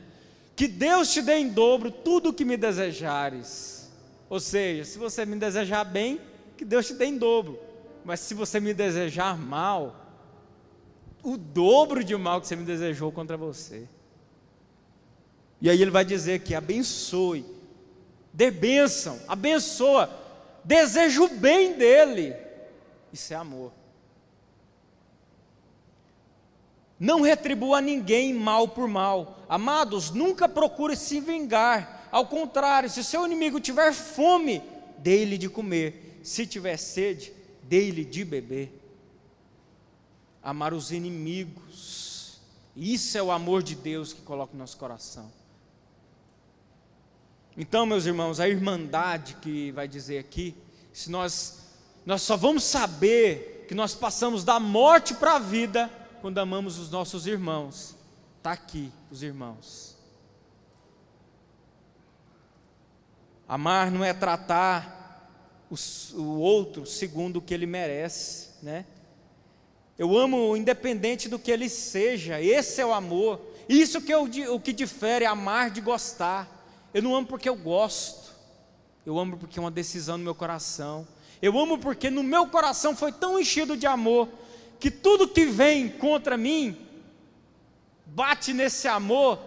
Que 0.56 0.68
Deus 0.68 1.12
te 1.12 1.22
dê 1.22 1.38
em 1.38 1.50
dobro 1.50 1.90
tudo 1.90 2.30
o 2.30 2.34
que 2.34 2.46
me 2.46 2.58
desejares. 2.58 3.90
Ou 4.30 4.40
seja, 4.40 4.86
se 4.86 4.98
você 5.00 5.26
me 5.26 5.36
desejar 5.36 5.84
bem, 5.84 6.22
que 6.56 6.64
Deus 6.64 6.88
te 6.88 6.94
dê 6.94 7.06
em 7.06 7.18
dobro. 7.18 7.60
Mas 8.06 8.20
se 8.20 8.34
você 8.34 8.60
me 8.60 8.74
desejar 8.74 9.38
mal, 9.38 10.06
o 11.24 11.38
dobro 11.38 12.04
de 12.04 12.16
mal 12.16 12.40
que 12.40 12.48
você 12.48 12.56
me 12.56 12.64
desejou 12.64 13.12
contra 13.12 13.36
você. 13.36 13.88
E 15.62 15.70
aí 15.70 15.82
ele 15.82 15.92
vai 15.92 16.06
dizer 16.06 16.40
que 16.40 16.56
abençoe, 16.56 17.46
dê 18.32 18.50
bênção, 18.50 19.20
abençoa, 19.28 20.10
deseja 20.64 21.22
o 21.22 21.30
bem 21.30 21.74
dele. 21.74 22.36
Isso 23.12 23.34
é 23.34 23.36
amor. 23.36 23.72
Não 27.00 27.22
retribua 27.22 27.80
ninguém 27.80 28.34
mal 28.34 28.68
por 28.68 28.88
mal. 28.88 29.40
Amados, 29.48 30.12
nunca 30.12 30.50
procure 30.50 30.96
se 30.96 31.20
vingar. 31.20 32.10
Ao 32.12 32.26
contrário, 32.26 32.90
se 32.90 33.04
seu 33.04 33.26
inimigo 33.26 33.60
tiver 33.60 33.94
fome, 33.94 34.62
dê-lhe 34.98 35.38
de 35.38 35.48
comer. 35.48 36.20
Se 36.24 36.46
tiver 36.46 36.78
sede, 36.78 37.32
dei-lhe 37.64 38.04
de 38.04 38.26
beber. 38.26 38.72
Amar 40.44 40.74
os 40.74 40.92
inimigos. 40.92 42.40
Isso 42.76 43.18
é 43.18 43.24
o 43.24 43.32
amor 43.32 43.64
de 43.64 43.76
Deus 43.76 44.12
que 44.12 44.22
coloca 44.22 44.54
no 44.54 44.60
nosso 44.60 44.78
coração. 44.78 45.32
Então, 47.56 47.86
meus 47.86 48.06
irmãos, 48.06 48.40
a 48.40 48.48
irmandade 48.48 49.36
que 49.42 49.72
vai 49.72 49.88
dizer 49.88 50.18
aqui, 50.18 50.56
se 50.92 51.10
nós 51.10 51.60
nós 52.06 52.22
só 52.22 52.36
vamos 52.36 52.64
saber 52.64 53.66
que 53.68 53.76
nós 53.76 53.94
passamos 53.94 54.44
da 54.44 54.60
morte 54.60 55.14
para 55.14 55.36
a 55.36 55.40
vida 55.40 55.92
quando 56.20 56.38
amamos 56.38 56.78
os 56.78 56.90
nossos 56.90 57.26
irmãos. 57.26 57.96
Está 58.38 58.52
aqui, 58.52 58.92
os 59.12 59.24
irmãos. 59.24 59.98
Amar 63.48 63.90
não 63.92 64.04
é 64.04 64.14
tratar 64.14 65.28
o, 65.70 65.76
o 66.20 66.40
outro 66.40 66.86
segundo 66.86 67.38
o 67.38 67.42
que 67.42 67.54
ele 67.54 67.66
merece, 67.66 68.50
né? 68.62 68.86
Eu 69.98 70.18
amo 70.18 70.56
independente 70.56 71.28
do 71.28 71.38
que 71.38 71.52
ele 71.52 71.68
seja, 71.68 72.40
esse 72.42 72.80
é 72.80 72.86
o 72.86 72.94
amor. 72.94 73.42
Isso 73.68 74.02
que 74.02 74.14
eu, 74.14 74.30
o 74.54 74.60
que 74.60 74.72
difere 74.72 75.26
amar 75.26 75.70
de 75.70 75.82
gostar. 75.82 76.48
Eu 76.94 77.04
não 77.04 77.16
amo 77.16 77.28
porque 77.28 77.50
eu 77.50 77.56
gosto, 77.56 78.34
eu 79.06 79.20
amo 79.20 79.38
porque 79.38 79.60
é 79.60 79.62
uma 79.62 79.70
decisão 79.70 80.18
no 80.18 80.24
meu 80.24 80.36
coração. 80.36 81.08
Eu 81.42 81.58
amo 81.58 81.78
porque 81.78 82.10
no 82.10 82.24
meu 82.24 82.48
coração 82.48 82.96
foi 82.96 83.12
tão 83.12 83.40
enchido 83.40 83.76
de 83.76 83.86
amor 83.88 84.28
que 84.80 84.90
tudo 84.90 85.28
que 85.28 85.46
vem 85.46 85.90
contra 85.90 86.38
mim 86.38 86.78
bate 88.06 88.54
nesse 88.54 88.88
amor 88.88 89.40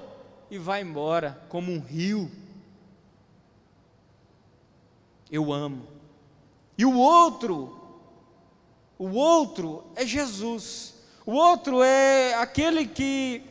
e 0.50 0.58
vai 0.58 0.82
embora 0.82 1.42
como 1.48 1.72
um 1.72 1.80
rio. 1.80 2.30
Eu 5.30 5.52
amo. 5.52 5.88
E 6.76 6.84
o 6.84 6.96
outro, 6.96 7.98
o 8.98 9.10
outro 9.10 9.84
é 9.96 10.04
Jesus. 10.04 10.94
O 11.24 11.32
outro 11.32 11.82
é 11.82 12.34
aquele 12.34 12.86
que 12.86 13.42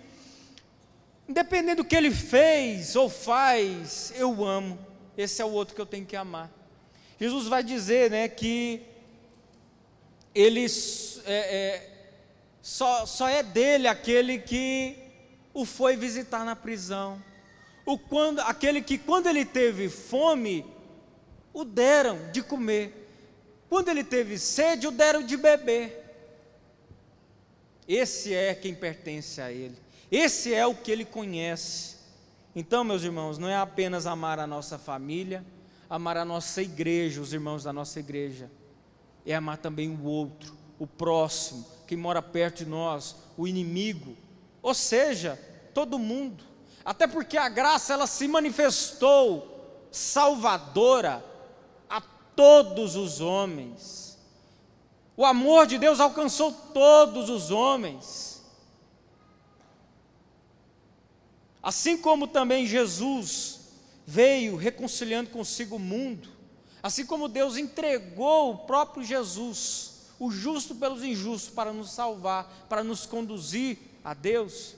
Independente 1.32 1.78
do 1.78 1.86
que 1.86 1.96
ele 1.96 2.12
fez 2.12 2.94
ou 2.94 3.08
faz, 3.08 4.12
eu 4.18 4.44
amo. 4.44 4.78
Esse 5.18 5.42
é 5.42 5.46
o 5.46 5.52
outro 5.52 5.74
que 5.74 5.80
eu 5.80 5.86
tenho 5.86 6.06
que 6.06 6.18
amar. 6.18 6.52
Jesus 7.18 7.48
vai 7.48 7.64
dizer 7.64 8.12
né, 8.12 8.28
que 8.28 8.82
ele 10.34 10.66
é, 11.26 11.56
é, 11.58 11.90
só, 12.62 13.06
só 13.06 13.28
é 13.28 13.44
dele 13.44 13.88
aquele 13.88 14.40
que 14.40 14.96
o 15.54 15.66
foi 15.66 15.96
visitar 15.96 16.46
na 16.46 16.56
prisão. 16.56 17.22
O 17.86 17.98
quando, 17.98 18.40
aquele 18.40 18.82
que, 18.82 18.98
quando 18.98 19.28
ele 19.28 19.44
teve 19.44 19.90
fome, 19.90 20.66
o 21.54 21.66
deram 21.66 22.32
de 22.32 22.42
comer. 22.42 23.10
Quando 23.70 23.90
ele 23.90 24.04
teve 24.04 24.38
sede, 24.38 24.88
o 24.88 24.92
deram 24.92 25.24
de 25.24 25.36
beber. 25.36 25.98
Esse 27.88 28.34
é 28.34 28.54
quem 28.54 28.74
pertence 28.74 29.42
a 29.42 29.52
ele. 29.52 29.78
Esse 30.12 30.54
é 30.54 30.66
o 30.66 30.76
que 30.76 30.92
ele 30.92 31.06
conhece. 31.06 31.98
Então, 32.56 32.84
meus 32.84 33.04
irmãos, 33.04 33.38
não 33.38 33.50
é 33.50 33.56
apenas 33.56 34.06
amar 34.06 34.40
a 34.40 34.46
nossa 34.46 34.78
família, 34.78 35.44
amar 35.90 36.18
a 36.18 36.26
nossa 36.26 36.62
igreja, 36.62 37.22
os 37.22 37.34
irmãos 37.34 37.64
da 37.64 37.74
nossa 37.74 38.00
igreja, 38.00 38.50
é 39.26 39.36
amar 39.36 39.58
também 39.58 39.90
o 39.90 40.04
outro, 40.04 40.56
o 40.80 40.88
próximo, 40.88 41.66
quem 41.88 41.98
mora 41.98 42.22
perto 42.22 42.60
de 42.60 42.66
nós, 42.66 43.16
o 43.38 43.48
inimigo, 43.48 44.16
ou 44.62 44.74
seja, 44.74 45.40
todo 45.74 46.00
mundo. 46.00 46.44
Até 46.84 47.06
porque 47.08 47.38
a 47.38 47.50
graça 47.50 47.94
ela 47.94 48.08
se 48.08 48.28
manifestou 48.28 49.88
salvadora 49.92 51.24
a 51.90 52.02
todos 52.36 52.96
os 52.96 53.22
homens. 53.22 54.18
O 55.16 55.26
amor 55.26 55.68
de 55.68 55.78
Deus 55.78 56.00
alcançou 56.00 56.52
todos 56.52 57.30
os 57.30 57.52
homens. 57.52 58.42
Assim 61.62 61.98
como 61.98 62.28
também 62.28 62.66
Jesus 62.66 63.60
veio 64.06 64.56
reconciliando 64.56 65.30
consigo 65.30 65.76
o 65.76 65.80
mundo, 65.80 66.30
assim 66.82 67.06
como 67.06 67.28
Deus 67.28 67.58
entregou 67.58 68.52
o 68.52 68.58
próprio 68.60 69.04
Jesus, 69.04 69.92
o 70.20 70.32
justo 70.32 70.76
pelos 70.76 71.04
injustos, 71.04 71.54
para 71.54 71.74
nos 71.74 71.92
salvar, 71.92 72.66
para 72.70 72.84
nos 72.84 73.06
conduzir 73.06 73.78
a 74.04 74.14
Deus. 74.14 74.76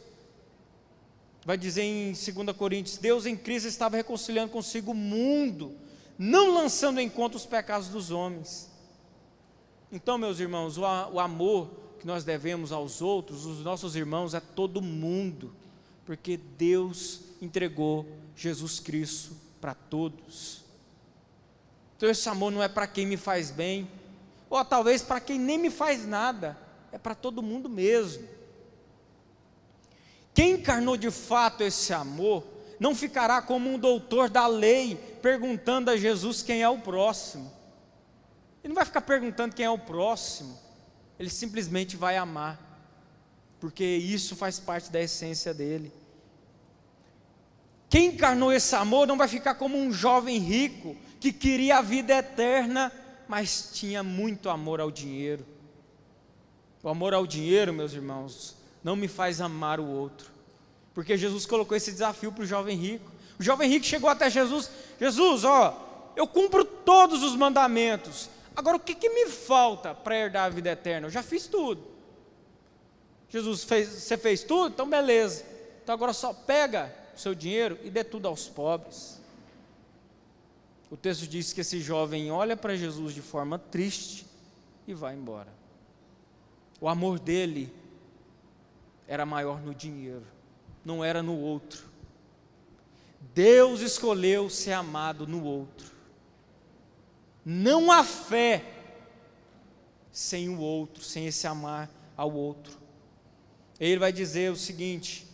Vai 1.45 1.57
dizer 1.57 1.83
em 1.83 2.13
2 2.13 2.57
Coríntios: 2.57 2.97
Deus 2.97 3.25
em 3.25 3.35
Cristo 3.35 3.67
estava 3.67 3.97
reconciliando 3.97 4.51
consigo 4.51 4.91
o 4.91 4.95
mundo, 4.95 5.75
não 6.17 6.53
lançando 6.53 6.99
em 6.99 7.09
conta 7.09 7.37
os 7.37 7.45
pecados 7.45 7.89
dos 7.89 8.11
homens. 8.11 8.69
Então, 9.91 10.17
meus 10.17 10.39
irmãos, 10.39 10.77
o, 10.77 10.81
o 10.81 11.19
amor 11.19 11.69
que 11.99 12.07
nós 12.07 12.23
devemos 12.23 12.71
aos 12.71 13.01
outros, 13.01 13.45
os 13.45 13.59
nossos 13.63 13.95
irmãos, 13.95 14.33
é 14.33 14.39
todo 14.39 14.81
mundo 14.81 15.53
porque 16.05 16.37
Deus 16.37 17.21
entregou 17.41 18.05
Jesus 18.35 18.79
Cristo 18.79 19.35
para 19.61 19.73
todos. 19.73 20.62
Então 21.95 22.10
esse 22.10 22.27
amor 22.27 22.51
não 22.51 22.62
é 22.62 22.67
para 22.67 22.88
quem 22.88 23.06
me 23.06 23.17
faz 23.17 23.51
bem, 23.51 23.89
ou 24.49 24.63
talvez 24.63 25.01
para 25.01 25.19
quem 25.19 25.39
nem 25.39 25.58
me 25.58 25.69
faz 25.69 26.06
nada, 26.06 26.58
é 26.91 26.97
para 26.97 27.15
todo 27.15 27.41
mundo 27.41 27.69
mesmo. 27.69 28.27
Quem 30.34 30.51
encarnou 30.53 30.97
de 30.97 31.12
fato 31.12 31.62
esse 31.63 31.93
amor, 31.93 32.43
não 32.79 32.95
ficará 32.95 33.41
como 33.41 33.69
um 33.69 33.77
doutor 33.77 34.29
da 34.29 34.47
lei 34.47 34.95
perguntando 35.21 35.89
a 35.89 35.97
Jesus 35.97 36.41
quem 36.41 36.62
é 36.62 36.69
o 36.69 36.79
próximo. 36.79 37.51
Ele 38.63 38.69
não 38.69 38.75
vai 38.75 38.86
ficar 38.86 39.01
perguntando 39.01 39.56
quem 39.56 39.65
é 39.65 39.69
o 39.69 39.77
próximo, 39.77 40.60
ele 41.19 41.29
simplesmente 41.29 41.95
vai 41.95 42.17
amar 42.17 42.73
porque 43.63 43.86
isso 43.86 44.36
faz 44.36 44.60
parte 44.60 44.91
da 44.91 45.01
essência 45.01 45.53
dele. 45.53 45.89
Quem 47.89 48.08
encarnou 48.08 48.51
esse 48.51 48.75
amor 48.75 49.08
não 49.08 49.15
vai 49.15 49.29
ficar 49.29 49.56
como 49.56 49.77
um 49.77 49.89
jovem 49.89 50.38
rico 50.38 50.97
que 51.23 51.31
queria 51.31 51.77
a 51.77 51.81
vida 51.81 52.13
eterna, 52.13 52.91
mas 53.29 53.69
tinha 53.71 54.03
muito 54.03 54.49
amor 54.49 54.81
ao 54.81 54.91
dinheiro. 54.91 55.45
O 56.83 56.89
amor 56.89 57.13
ao 57.13 57.25
dinheiro, 57.25 57.71
meus 57.71 57.93
irmãos, 57.93 58.57
não 58.83 58.93
me 58.97 59.07
faz 59.07 59.39
amar 59.39 59.79
o 59.79 59.88
outro, 59.88 60.29
porque 60.93 61.17
Jesus 61.17 61.45
colocou 61.45 61.77
esse 61.77 61.93
desafio 61.93 62.29
para 62.29 62.43
o 62.43 62.45
jovem 62.45 62.75
rico. 62.75 63.09
O 63.39 63.43
jovem 63.43 63.69
rico 63.69 63.86
chegou 63.86 64.09
até 64.09 64.29
Jesus: 64.29 64.69
Jesus, 64.99 65.45
ó, 65.45 66.12
eu 66.13 66.27
cumpro 66.27 66.65
todos 66.65 67.23
os 67.23 67.38
mandamentos, 67.38 68.29
agora 68.53 68.75
o 68.75 68.79
que, 68.81 68.93
que 68.93 69.07
me 69.07 69.29
falta 69.29 69.95
para 69.95 70.17
herdar 70.17 70.47
a 70.47 70.49
vida 70.49 70.71
eterna? 70.71 71.07
Eu 71.07 71.12
já 71.12 71.23
fiz 71.23 71.47
tudo. 71.47 71.81
Jesus 73.29 73.63
fez, 73.63 73.88
você 73.88 74.17
fez 74.17 74.43
tudo? 74.43 74.73
Então 74.73 74.89
beleza. 74.89 75.45
Então 75.81 75.95
agora 75.95 76.12
só 76.12 76.33
pega 76.33 76.93
o 77.15 77.17
seu 77.17 77.33
dinheiro 77.33 77.79
e 77.81 77.89
dê 77.89 78.03
tudo 78.03 78.27
aos 78.27 78.49
pobres. 78.49 79.22
O 80.93 80.95
texto 80.95 81.25
diz 81.25 81.51
que 81.51 81.62
esse 81.62 81.82
jovem 81.82 82.29
olha 82.29 82.56
para 82.56 82.75
Jesus 82.75 83.15
de 83.15 83.21
forma 83.23 83.58
triste 83.58 84.27
e 84.88 84.93
vai 84.93 85.15
embora. 85.15 85.51
O 86.79 86.88
amor 86.88 87.17
dele 87.17 87.73
era 89.08 89.25
maior 89.25 89.60
no 89.60 89.73
dinheiro, 89.73 90.23
não 90.86 91.03
era 91.03 91.23
no 91.23 91.36
outro. 91.36 91.84
Deus 93.34 93.82
escolheu 93.82 94.51
ser 94.51 94.73
amado 94.73 95.25
no 95.25 95.43
outro. 95.43 95.88
Não 97.43 97.91
há 97.91 98.03
fé 98.03 98.63
sem 100.12 100.47
o 100.47 100.60
outro, 100.60 101.03
sem 101.03 101.25
esse 101.25 101.47
amar 101.47 101.89
ao 102.15 102.32
outro. 102.32 102.77
Ele 103.79 103.97
vai 103.97 104.13
dizer 104.13 104.51
o 104.51 104.56
seguinte, 104.56 105.25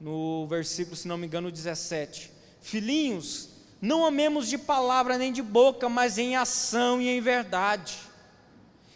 no 0.00 0.48
versículo, 0.48 0.96
se 0.96 1.06
não 1.06 1.16
me 1.16 1.28
engano, 1.28 1.52
17: 1.52 2.32
Filhinhos, 2.60 3.53
não 3.84 4.06
amemos 4.06 4.48
de 4.48 4.56
palavra 4.56 5.18
nem 5.18 5.30
de 5.30 5.42
boca, 5.42 5.90
mas 5.90 6.16
em 6.16 6.36
ação 6.36 7.02
e 7.02 7.08
em 7.08 7.20
verdade. 7.20 7.98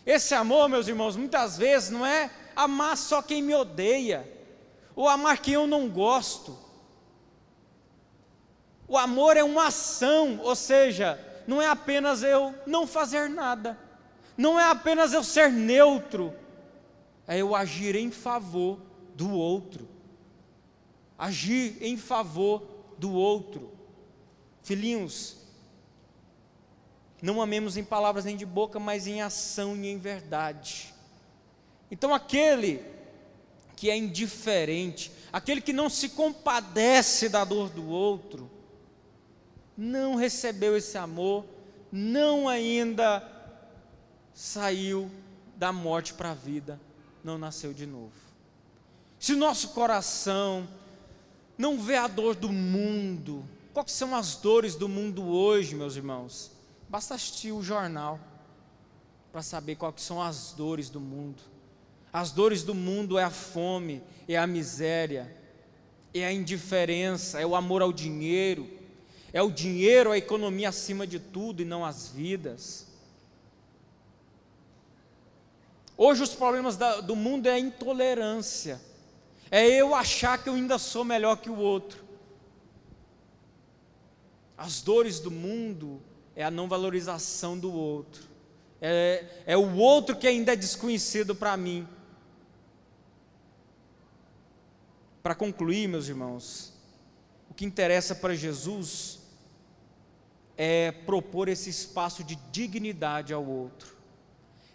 Esse 0.06 0.34
amor, 0.34 0.66
meus 0.66 0.88
irmãos, 0.88 1.14
muitas 1.14 1.58
vezes 1.58 1.90
não 1.90 2.06
é 2.06 2.30
amar 2.56 2.96
só 2.96 3.20
quem 3.20 3.42
me 3.42 3.54
odeia, 3.54 4.26
ou 4.96 5.06
amar 5.06 5.42
quem 5.42 5.52
eu 5.52 5.66
não 5.66 5.90
gosto. 5.90 6.58
O 8.88 8.96
amor 8.96 9.36
é 9.36 9.44
uma 9.44 9.66
ação, 9.66 10.40
ou 10.42 10.56
seja, 10.56 11.22
não 11.46 11.60
é 11.60 11.68
apenas 11.68 12.22
eu 12.22 12.54
não 12.66 12.86
fazer 12.86 13.28
nada, 13.28 13.78
não 14.38 14.58
é 14.58 14.64
apenas 14.64 15.12
eu 15.12 15.22
ser 15.22 15.52
neutro, 15.52 16.34
é 17.26 17.36
eu 17.36 17.54
agir 17.54 17.94
em 17.94 18.10
favor 18.10 18.80
do 19.14 19.30
outro, 19.30 19.86
agir 21.18 21.76
em 21.82 21.98
favor 21.98 22.62
do 22.96 23.12
outro. 23.12 23.76
Filhinhos, 24.68 25.34
não 27.22 27.40
amemos 27.40 27.78
em 27.78 27.82
palavras 27.82 28.26
nem 28.26 28.36
de 28.36 28.44
boca, 28.44 28.78
mas 28.78 29.06
em 29.06 29.22
ação 29.22 29.74
e 29.74 29.86
em 29.86 29.96
verdade. 29.96 30.92
Então, 31.90 32.12
aquele 32.12 32.84
que 33.74 33.88
é 33.88 33.96
indiferente, 33.96 35.10
aquele 35.32 35.62
que 35.62 35.72
não 35.72 35.88
se 35.88 36.10
compadece 36.10 37.30
da 37.30 37.44
dor 37.44 37.70
do 37.70 37.88
outro, 37.88 38.50
não 39.74 40.16
recebeu 40.16 40.76
esse 40.76 40.98
amor, 40.98 41.46
não 41.90 42.46
ainda 42.46 43.26
saiu 44.34 45.10
da 45.56 45.72
morte 45.72 46.12
para 46.12 46.32
a 46.32 46.34
vida, 46.34 46.78
não 47.24 47.38
nasceu 47.38 47.72
de 47.72 47.86
novo. 47.86 48.12
Se 49.18 49.34
nosso 49.34 49.68
coração 49.70 50.68
não 51.56 51.80
vê 51.80 51.96
a 51.96 52.06
dor 52.06 52.34
do 52.34 52.52
mundo, 52.52 53.48
quais 53.84 53.92
são 53.92 54.14
as 54.14 54.34
dores 54.34 54.74
do 54.74 54.88
mundo 54.88 55.24
hoje, 55.28 55.76
meus 55.76 55.94
irmãos? 55.94 56.50
Basta 56.88 57.14
assistir 57.14 57.52
o 57.52 57.62
jornal 57.62 58.18
para 59.30 59.40
saber 59.40 59.76
quais 59.76 60.02
são 60.02 60.20
as 60.20 60.52
dores 60.52 60.90
do 60.90 60.98
mundo. 60.98 61.40
As 62.12 62.32
dores 62.32 62.64
do 62.64 62.74
mundo 62.74 63.18
é 63.18 63.22
a 63.22 63.30
fome, 63.30 64.02
é 64.26 64.36
a 64.36 64.48
miséria, 64.48 65.32
é 66.12 66.24
a 66.24 66.32
indiferença, 66.32 67.40
é 67.40 67.46
o 67.46 67.54
amor 67.54 67.80
ao 67.80 67.92
dinheiro, 67.92 68.68
é 69.32 69.40
o 69.40 69.50
dinheiro, 69.50 70.10
a 70.10 70.18
economia 70.18 70.70
acima 70.70 71.06
de 71.06 71.20
tudo 71.20 71.62
e 71.62 71.64
não 71.64 71.84
as 71.84 72.08
vidas. 72.08 72.88
Hoje 75.96 76.24
os 76.24 76.34
problemas 76.34 76.76
da, 76.76 77.00
do 77.00 77.14
mundo 77.14 77.46
é 77.46 77.52
a 77.52 77.58
intolerância, 77.60 78.80
é 79.52 79.68
eu 79.68 79.94
achar 79.94 80.42
que 80.42 80.48
eu 80.48 80.54
ainda 80.54 80.78
sou 80.78 81.04
melhor 81.04 81.36
que 81.36 81.48
o 81.50 81.56
outro. 81.56 82.07
As 84.58 84.82
dores 84.82 85.20
do 85.20 85.30
mundo 85.30 86.02
é 86.34 86.42
a 86.42 86.50
não 86.50 86.68
valorização 86.68 87.56
do 87.56 87.72
outro, 87.72 88.24
é, 88.80 89.24
é 89.46 89.56
o 89.56 89.76
outro 89.76 90.16
que 90.16 90.26
ainda 90.26 90.52
é 90.52 90.56
desconhecido 90.56 91.32
para 91.32 91.56
mim. 91.56 91.86
Para 95.22 95.36
concluir, 95.36 95.88
meus 95.88 96.08
irmãos, 96.08 96.72
o 97.48 97.54
que 97.54 97.64
interessa 97.64 98.16
para 98.16 98.34
Jesus 98.34 99.20
é 100.56 100.90
propor 100.90 101.48
esse 101.48 101.70
espaço 101.70 102.24
de 102.24 102.34
dignidade 102.50 103.32
ao 103.32 103.46
outro. 103.46 103.96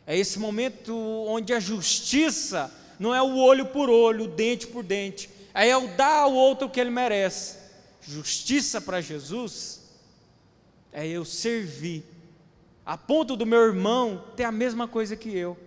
É 0.07 0.17
esse 0.17 0.39
momento 0.39 0.95
onde 1.27 1.53
a 1.53 1.59
justiça 1.59 2.73
não 2.97 3.13
é 3.13 3.21
o 3.21 3.35
olho 3.35 3.65
por 3.65 3.89
olho, 3.89 4.25
o 4.25 4.27
dente 4.29 4.65
por 4.65 4.83
dente, 4.83 5.29
é 5.53 5.75
o 5.75 5.89
dar 5.95 6.21
ao 6.21 6.33
outro 6.33 6.67
o 6.67 6.69
que 6.69 6.79
ele 6.79 6.89
merece. 6.89 7.62
Justiça 8.07 8.81
para 8.81 9.01
Jesus 9.01 9.81
é 10.91 11.07
eu 11.07 11.25
servir, 11.25 12.03
a 12.85 12.97
ponto 12.97 13.35
do 13.35 13.45
meu 13.45 13.61
irmão 13.61 14.23
ter 14.35 14.43
a 14.43 14.51
mesma 14.51 14.87
coisa 14.87 15.15
que 15.15 15.35
eu. 15.35 15.57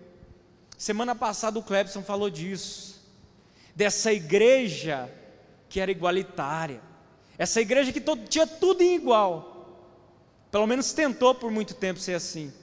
Semana 0.77 1.15
passada 1.15 1.57
o 1.57 1.63
Clebson 1.63 2.03
falou 2.03 2.29
disso, 2.29 3.03
dessa 3.75 4.13
igreja 4.13 5.11
que 5.67 5.79
era 5.79 5.91
igualitária, 5.91 6.81
essa 7.37 7.59
igreja 7.59 7.91
que 7.91 7.99
todo, 7.99 8.27
tinha 8.27 8.47
tudo 8.47 8.81
em 8.81 8.95
igual, 8.95 9.57
pelo 10.51 10.67
menos 10.67 10.93
tentou 10.93 11.35
por 11.35 11.51
muito 11.51 11.73
tempo 11.73 11.99
ser 11.99 12.13
assim. 12.13 12.53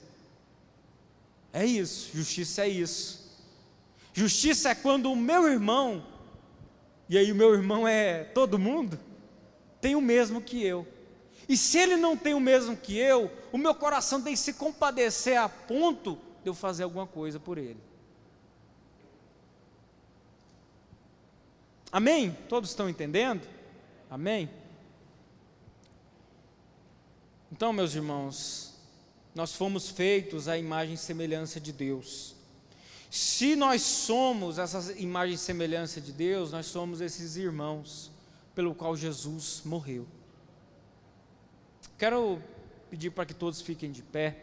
É 1.53 1.65
isso, 1.65 2.11
justiça 2.15 2.63
é 2.65 2.69
isso. 2.69 3.25
Justiça 4.13 4.71
é 4.71 4.75
quando 4.75 5.11
o 5.11 5.17
meu 5.17 5.49
irmão, 5.49 6.07
e 7.09 7.19
aí 7.19 7.31
o 7.31 7.35
meu 7.35 7.53
irmão 7.53 7.87
é 7.87 8.25
todo 8.25 8.59
mundo, 8.59 8.99
tem 9.85 9.95
o 9.95 10.01
mesmo 10.01 10.41
que 10.41 10.65
eu. 10.65 10.87
E 11.47 11.59
se 11.59 11.77
ele 11.77 11.99
não 11.99 12.17
tem 12.17 12.33
o 12.33 12.41
mesmo 12.41 12.75
que 12.75 12.97
eu, 12.97 13.31
o 13.53 13.59
meu 13.59 13.75
coração 13.75 14.23
tem 14.23 14.33
que 14.33 14.39
se 14.39 14.55
compadecer 14.55 15.37
a 15.37 15.47
ponto 15.47 16.19
de 16.43 16.49
eu 16.49 16.55
fazer 16.55 16.85
alguma 16.85 17.07
coisa 17.07 17.39
por 17.39 17.59
ele. 17.59 17.77
Amém? 21.93 22.35
Todos 22.49 22.71
estão 22.71 22.89
entendendo? 22.89 23.47
Amém? 24.09 24.49
Então, 27.53 27.71
meus 27.71 27.95
irmãos, 27.95 28.73
nós 29.35 29.55
fomos 29.55 29.91
feitos 29.91 30.49
à 30.49 30.57
imagem 30.57 30.95
e 30.95 30.97
semelhança 30.97 31.61
de 31.61 31.75
Deus. 31.75 32.35
Se 33.11 33.55
nós 33.55 33.83
somos 33.83 34.57
essa 34.57 34.95
imagem 34.95 35.35
e 35.35 35.39
semelhança 35.39 36.01
de 36.01 36.11
Deus, 36.11 36.53
nós 36.53 36.65
somos 36.65 37.03
esses 37.03 37.37
irmãos 37.37 38.14
pelo 38.55 38.75
qual 38.75 38.97
Jesus 38.97 39.63
morreu. 39.65 40.07
Quero 41.99 42.41
pedir 42.91 43.11
para 43.11 43.27
que 43.27 43.35
todos 43.35 43.61
fiquem 43.61 43.91
de 43.91 44.03
pé. 44.03 44.37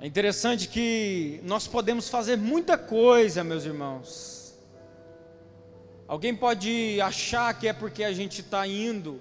É 0.00 0.06
interessante 0.06 0.68
que 0.68 1.40
nós 1.44 1.66
podemos 1.66 2.08
fazer 2.08 2.36
muita 2.36 2.76
coisa, 2.76 3.44
meus 3.44 3.64
irmãos. 3.64 4.54
Alguém 6.08 6.34
pode 6.34 7.00
achar 7.00 7.52
que 7.58 7.68
é 7.68 7.72
porque 7.72 8.02
a 8.02 8.12
gente 8.12 8.40
está 8.40 8.66
indo 8.66 9.20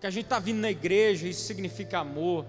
que 0.00 0.06
a 0.06 0.10
gente 0.10 0.24
está 0.24 0.38
vindo 0.38 0.60
na 0.60 0.70
igreja, 0.70 1.28
isso 1.28 1.42
significa 1.42 1.98
amor, 1.98 2.46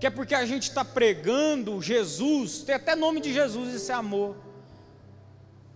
que 0.00 0.06
é 0.06 0.10
porque 0.10 0.34
a 0.34 0.44
gente 0.44 0.64
está 0.64 0.84
pregando 0.84 1.80
Jesus, 1.80 2.62
tem 2.64 2.74
até 2.74 2.96
nome 2.96 3.20
de 3.20 3.32
Jesus, 3.32 3.72
isso 3.72 3.92
é 3.92 3.94
amor. 3.94 4.36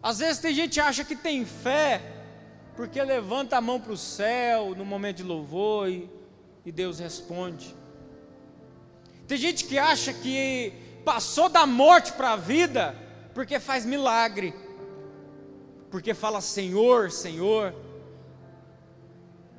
Às 0.03 0.19
vezes 0.19 0.41
tem 0.41 0.53
gente 0.53 0.75
que 0.75 0.81
acha 0.81 1.05
que 1.05 1.15
tem 1.15 1.45
fé, 1.45 2.03
porque 2.75 3.01
levanta 3.03 3.57
a 3.57 3.61
mão 3.61 3.81
para 3.81 3.93
o 3.93 3.97
céu 3.97 4.75
no 4.75 4.85
momento 4.85 5.19
de 5.19 5.23
louvor 5.23 5.89
e, 5.89 6.11
e 6.67 6.73
Deus 6.73 6.99
responde. 6.99 7.75
Tem 9.29 9.39
gente 9.39 9.65
que 9.65 9.79
acha 9.79 10.13
que 10.13 10.73
passou 11.05 11.49
da 11.49 11.67
morte 11.67 12.13
para 12.13 12.33
a 12.33 12.37
vida, 12.37 12.97
porque 13.33 13.61
faz 13.61 13.87
milagre, 13.87 14.53
porque 15.91 16.15
fala 16.15 16.41
Senhor, 16.41 17.11
Senhor. 17.11 17.75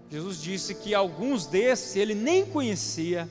Jesus 0.09 0.41
disse 0.41 0.75
que 0.75 0.93
alguns 0.93 1.45
desses 1.45 1.95
ele 1.95 2.13
nem 2.13 2.45
conhecia. 2.45 3.29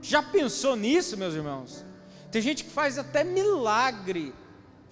Já 0.00 0.22
pensou 0.22 0.76
nisso, 0.76 1.16
meus 1.16 1.34
irmãos? 1.34 1.84
Tem 2.30 2.40
gente 2.40 2.64
que 2.64 2.70
faz 2.70 2.98
até 2.98 3.24
milagre, 3.24 4.32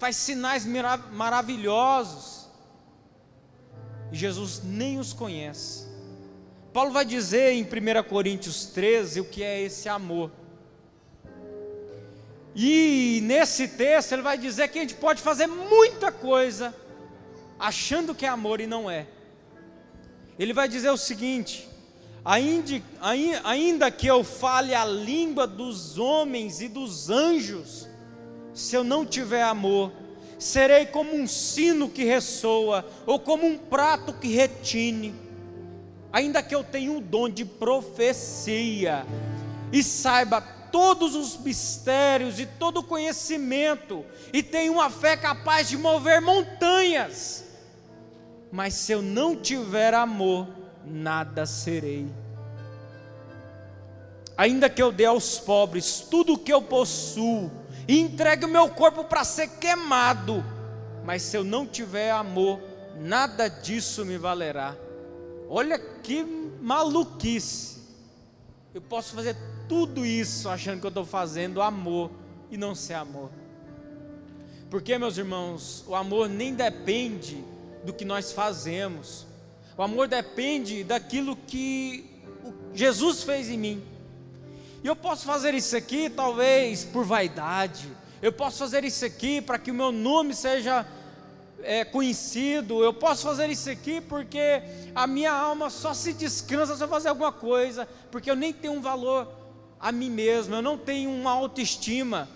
faz 0.03 0.17
sinais 0.17 0.65
maravilhosos, 1.13 2.49
e 4.11 4.17
Jesus 4.17 4.61
nem 4.61 4.99
os 4.99 5.13
conhece. 5.13 5.87
Paulo 6.73 6.91
vai 6.91 7.05
dizer 7.05 7.53
em 7.53 7.63
1 7.63 8.03
Coríntios 8.09 8.65
13 8.65 9.21
o 9.21 9.23
que 9.23 9.41
é 9.41 9.61
esse 9.61 9.87
amor. 9.87 10.29
E 12.53 13.21
nesse 13.23 13.65
texto 13.65 14.11
ele 14.11 14.21
vai 14.21 14.37
dizer 14.37 14.67
que 14.67 14.77
a 14.77 14.81
gente 14.81 14.95
pode 14.95 15.21
fazer 15.21 15.47
muita 15.47 16.11
coisa 16.11 16.75
achando 17.57 18.13
que 18.13 18.25
é 18.25 18.29
amor 18.29 18.59
e 18.59 18.67
não 18.67 18.91
é. 18.91 19.07
Ele 20.37 20.51
vai 20.51 20.67
dizer 20.67 20.89
o 20.89 20.97
seguinte: 20.97 21.65
ainda, 22.25 22.83
ainda 23.45 23.89
que 23.89 24.07
eu 24.07 24.21
fale 24.21 24.75
a 24.75 24.83
língua 24.83 25.47
dos 25.47 25.97
homens 25.97 26.59
e 26.59 26.67
dos 26.67 27.09
anjos, 27.09 27.87
se 28.53 28.75
eu 28.75 28.83
não 28.83 29.05
tiver 29.05 29.43
amor, 29.43 29.91
serei 30.37 30.85
como 30.85 31.15
um 31.15 31.25
sino 31.25 31.89
que 31.89 32.03
ressoa, 32.03 32.85
ou 33.05 33.19
como 33.19 33.45
um 33.45 33.57
prato 33.57 34.13
que 34.13 34.27
retine. 34.27 35.15
Ainda 36.11 36.43
que 36.43 36.53
eu 36.53 36.63
tenha 36.63 36.91
o 36.91 37.01
dom 37.01 37.29
de 37.29 37.43
profecia, 37.45 39.05
e 39.71 39.81
saiba 39.81 40.41
todos 40.41 41.15
os 41.15 41.37
mistérios 41.37 42.39
e 42.39 42.45
todo 42.45 42.79
o 42.79 42.83
conhecimento, 42.83 44.05
e 44.31 44.43
tenha 44.43 44.71
uma 44.71 44.89
fé 44.89 45.17
capaz 45.17 45.69
de 45.69 45.77
mover 45.77 46.21
montanhas, 46.21 47.45
mas 48.51 48.75
se 48.75 48.91
eu 48.91 49.01
não 49.01 49.35
tiver 49.35 49.93
amor, 49.93 50.47
nada 50.85 51.45
serei. 51.45 52.07
Ainda 54.37 54.69
que 54.69 54.81
eu 54.81 54.91
dê 54.91 55.05
aos 55.05 55.39
pobres 55.39 56.05
tudo 56.09 56.33
o 56.33 56.37
que 56.37 56.53
eu 56.53 56.61
possuo, 56.61 57.51
e 57.87 57.99
entregue 57.99 58.45
o 58.45 58.49
meu 58.49 58.69
corpo 58.69 59.03
para 59.03 59.23
ser 59.23 59.47
queimado, 59.47 60.43
mas 61.03 61.21
se 61.21 61.37
eu 61.37 61.43
não 61.43 61.65
tiver 61.65 62.11
amor, 62.11 62.59
nada 62.97 63.47
disso 63.47 64.05
me 64.05 64.17
valerá. 64.17 64.75
Olha 65.49 65.77
que 65.77 66.23
maluquice. 66.61 67.81
Eu 68.73 68.81
posso 68.81 69.13
fazer 69.13 69.35
tudo 69.67 70.05
isso 70.05 70.49
achando 70.49 70.79
que 70.79 70.85
eu 70.85 70.89
estou 70.89 71.05
fazendo 71.05 71.61
amor 71.61 72.09
e 72.49 72.57
não 72.57 72.73
ser 72.73 72.93
amor. 72.93 73.29
Porque, 74.69 74.97
meus 74.97 75.17
irmãos, 75.17 75.83
o 75.87 75.93
amor 75.93 76.27
nem 76.27 76.55
depende 76.55 77.43
do 77.83 77.93
que 77.93 78.03
nós 78.03 78.31
fazemos. 78.31 79.27
O 79.77 79.83
amor 79.83 80.07
depende 80.07 80.83
daquilo 80.83 81.35
que 81.35 82.09
Jesus 82.73 83.23
fez 83.23 83.49
em 83.49 83.57
mim. 83.57 83.83
E 84.83 84.87
eu 84.87 84.97
posso 84.97 85.25
fazer 85.25 85.53
isso 85.53 85.77
aqui, 85.77 86.09
talvez 86.09 86.83
por 86.83 87.05
vaidade. 87.05 87.87
Eu 88.21 88.33
posso 88.33 88.57
fazer 88.57 88.83
isso 88.83 89.05
aqui 89.05 89.41
para 89.41 89.57
que 89.57 89.71
o 89.71 89.73
meu 89.73 89.93
nome 89.93 90.35
seja 90.35 90.85
é, 91.61 91.85
conhecido. 91.85 92.83
Eu 92.83 92.93
posso 92.93 93.23
fazer 93.23 93.49
isso 93.49 93.69
aqui 93.69 94.01
porque 94.01 94.61
a 94.93 95.07
minha 95.07 95.31
alma 95.31 95.69
só 95.69 95.93
se 95.93 96.11
descansa 96.11 96.75
se 96.75 96.83
eu 96.83 96.87
fazer 96.89 97.07
alguma 97.07 97.31
coisa, 97.31 97.87
porque 98.11 98.29
eu 98.29 98.35
nem 98.35 98.51
tenho 98.51 98.73
um 98.73 98.81
valor 98.81 99.27
a 99.79 99.89
mim 99.89 100.09
mesmo, 100.09 100.55
eu 100.55 100.61
não 100.61 100.77
tenho 100.77 101.09
uma 101.09 101.31
autoestima. 101.31 102.27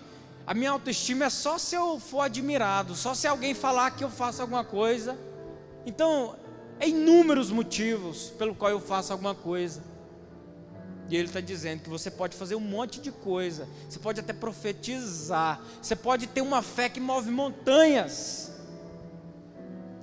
A 0.46 0.54
minha 0.54 0.70
autoestima 0.70 1.26
é 1.26 1.30
só 1.30 1.58
se 1.58 1.76
eu 1.76 2.00
for 2.00 2.22
admirado, 2.22 2.94
só 2.94 3.12
se 3.12 3.26
alguém 3.26 3.52
falar 3.52 3.90
que 3.90 4.02
eu 4.02 4.08
faço 4.10 4.40
alguma 4.40 4.64
coisa. 4.64 5.18
Então, 5.84 6.34
é 6.80 6.88
inúmeros 6.88 7.50
motivos 7.50 8.32
pelo 8.38 8.54
qual 8.54 8.70
eu 8.70 8.80
faço 8.80 9.12
alguma 9.12 9.34
coisa. 9.34 9.82
E 11.08 11.16
ele 11.16 11.26
está 11.26 11.40
dizendo 11.40 11.82
que 11.82 11.88
você 11.88 12.10
pode 12.10 12.36
fazer 12.36 12.54
um 12.54 12.60
monte 12.60 13.00
de 13.00 13.10
coisa, 13.10 13.66
você 13.88 13.98
pode 13.98 14.20
até 14.20 14.32
profetizar, 14.32 15.60
você 15.80 15.96
pode 15.96 16.26
ter 16.26 16.42
uma 16.42 16.60
fé 16.60 16.88
que 16.88 17.00
move 17.00 17.30
montanhas. 17.30 18.52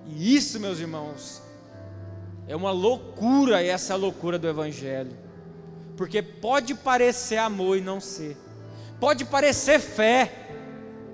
E 0.07 0.35
isso, 0.35 0.59
meus 0.59 0.79
irmãos, 0.79 1.43
é 2.47 2.55
uma 2.55 2.71
loucura, 2.71 3.63
essa 3.63 3.93
é 3.93 3.95
loucura 3.95 4.39
do 4.39 4.47
Evangelho. 4.47 5.15
Porque 5.95 6.21
pode 6.21 6.73
parecer 6.73 7.37
amor 7.37 7.77
e 7.77 7.81
não 7.81 8.01
ser, 8.01 8.35
pode 8.99 9.25
parecer 9.25 9.79
fé 9.79 10.49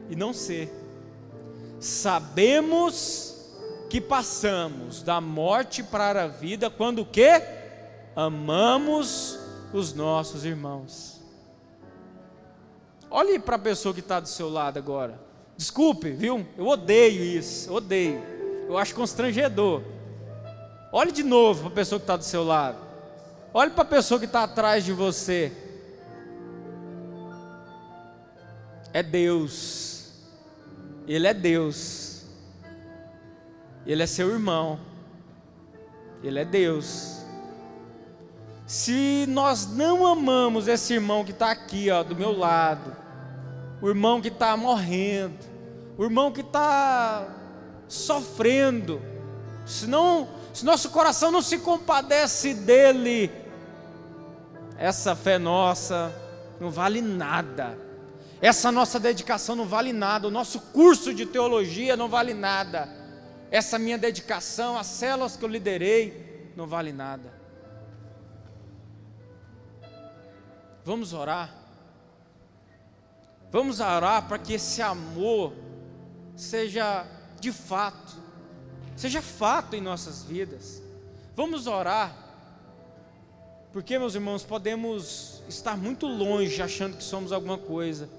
e 0.09 0.15
não 0.15 0.33
ser. 0.33 0.71
Sabemos 1.81 3.49
que 3.89 3.99
passamos 3.99 5.03
da 5.03 5.19
morte 5.19 5.83
para 5.83 6.23
a 6.23 6.27
vida 6.27 6.69
quando 6.69 6.99
o 6.99 7.05
que? 7.05 7.41
Amamos 8.15 9.40
os 9.73 9.93
nossos 9.93 10.45
irmãos. 10.45 11.21
Olhe 13.09 13.39
para 13.39 13.57
a 13.57 13.59
pessoa 13.59 13.93
que 13.93 13.99
está 13.99 14.19
do 14.19 14.29
seu 14.29 14.49
lado 14.49 14.77
agora. 14.77 15.19
Desculpe, 15.57 16.11
viu? 16.11 16.45
Eu 16.57 16.67
odeio 16.67 17.23
isso, 17.23 17.73
odeio. 17.73 18.21
Eu 18.67 18.77
acho 18.77 18.95
constrangedor. 18.95 19.83
Olhe 20.91 21.11
de 21.11 21.23
novo 21.23 21.63
para 21.63 21.69
a 21.69 21.75
pessoa 21.75 21.99
que 21.99 22.03
está 22.03 22.15
do 22.15 22.23
seu 22.23 22.43
lado. 22.43 22.77
Olhe 23.53 23.71
para 23.71 23.83
a 23.83 23.85
pessoa 23.85 24.19
que 24.19 24.25
está 24.25 24.43
atrás 24.43 24.85
de 24.85 24.93
você. 24.93 25.51
É 28.93 29.03
Deus. 29.03 30.11
Ele 31.07 31.27
é 31.27 31.33
Deus. 31.33 32.25
Ele 33.85 34.03
é 34.03 34.05
seu 34.05 34.29
irmão. 34.29 34.79
Ele 36.23 36.39
é 36.39 36.45
Deus. 36.45 37.20
Se 38.71 39.25
nós 39.27 39.67
não 39.67 40.07
amamos 40.07 40.65
esse 40.65 40.93
irmão 40.93 41.25
que 41.25 41.31
está 41.31 41.51
aqui, 41.51 41.91
ó, 41.91 42.03
do 42.03 42.15
meu 42.15 42.31
lado, 42.31 42.95
o 43.81 43.89
irmão 43.89 44.21
que 44.21 44.29
está 44.29 44.55
morrendo, 44.55 45.37
o 45.97 46.05
irmão 46.05 46.31
que 46.31 46.39
está 46.39 47.27
sofrendo, 47.85 49.01
se, 49.65 49.87
não, 49.87 50.29
se 50.53 50.63
nosso 50.63 50.89
coração 50.89 51.31
não 51.31 51.41
se 51.41 51.57
compadece 51.57 52.53
dele, 52.53 53.29
essa 54.77 55.17
fé 55.17 55.37
nossa 55.37 56.09
não 56.57 56.71
vale 56.71 57.01
nada, 57.01 57.77
essa 58.41 58.71
nossa 58.71 58.97
dedicação 59.01 59.53
não 59.53 59.65
vale 59.65 59.91
nada, 59.91 60.29
o 60.29 60.31
nosso 60.31 60.61
curso 60.71 61.13
de 61.13 61.25
teologia 61.25 61.97
não 61.97 62.07
vale 62.07 62.33
nada, 62.33 62.87
essa 63.51 63.77
minha 63.77 63.97
dedicação, 63.97 64.77
as 64.77 64.87
células 64.87 65.35
que 65.35 65.43
eu 65.43 65.49
liderei, 65.49 66.53
não 66.55 66.65
vale 66.65 66.93
nada. 66.93 67.40
Vamos 70.83 71.13
orar. 71.13 71.53
Vamos 73.51 73.79
orar 73.79 74.27
para 74.27 74.39
que 74.39 74.53
esse 74.53 74.81
amor 74.81 75.53
seja 76.35 77.05
de 77.39 77.51
fato, 77.51 78.15
seja 78.95 79.21
fato 79.21 79.75
em 79.75 79.81
nossas 79.81 80.23
vidas. 80.23 80.81
Vamos 81.35 81.67
orar, 81.67 82.15
porque, 83.73 83.97
meus 83.99 84.15
irmãos, 84.15 84.43
podemos 84.43 85.41
estar 85.47 85.77
muito 85.77 86.07
longe 86.07 86.61
achando 86.61 86.97
que 86.97 87.03
somos 87.03 87.31
alguma 87.31 87.57
coisa, 87.57 88.09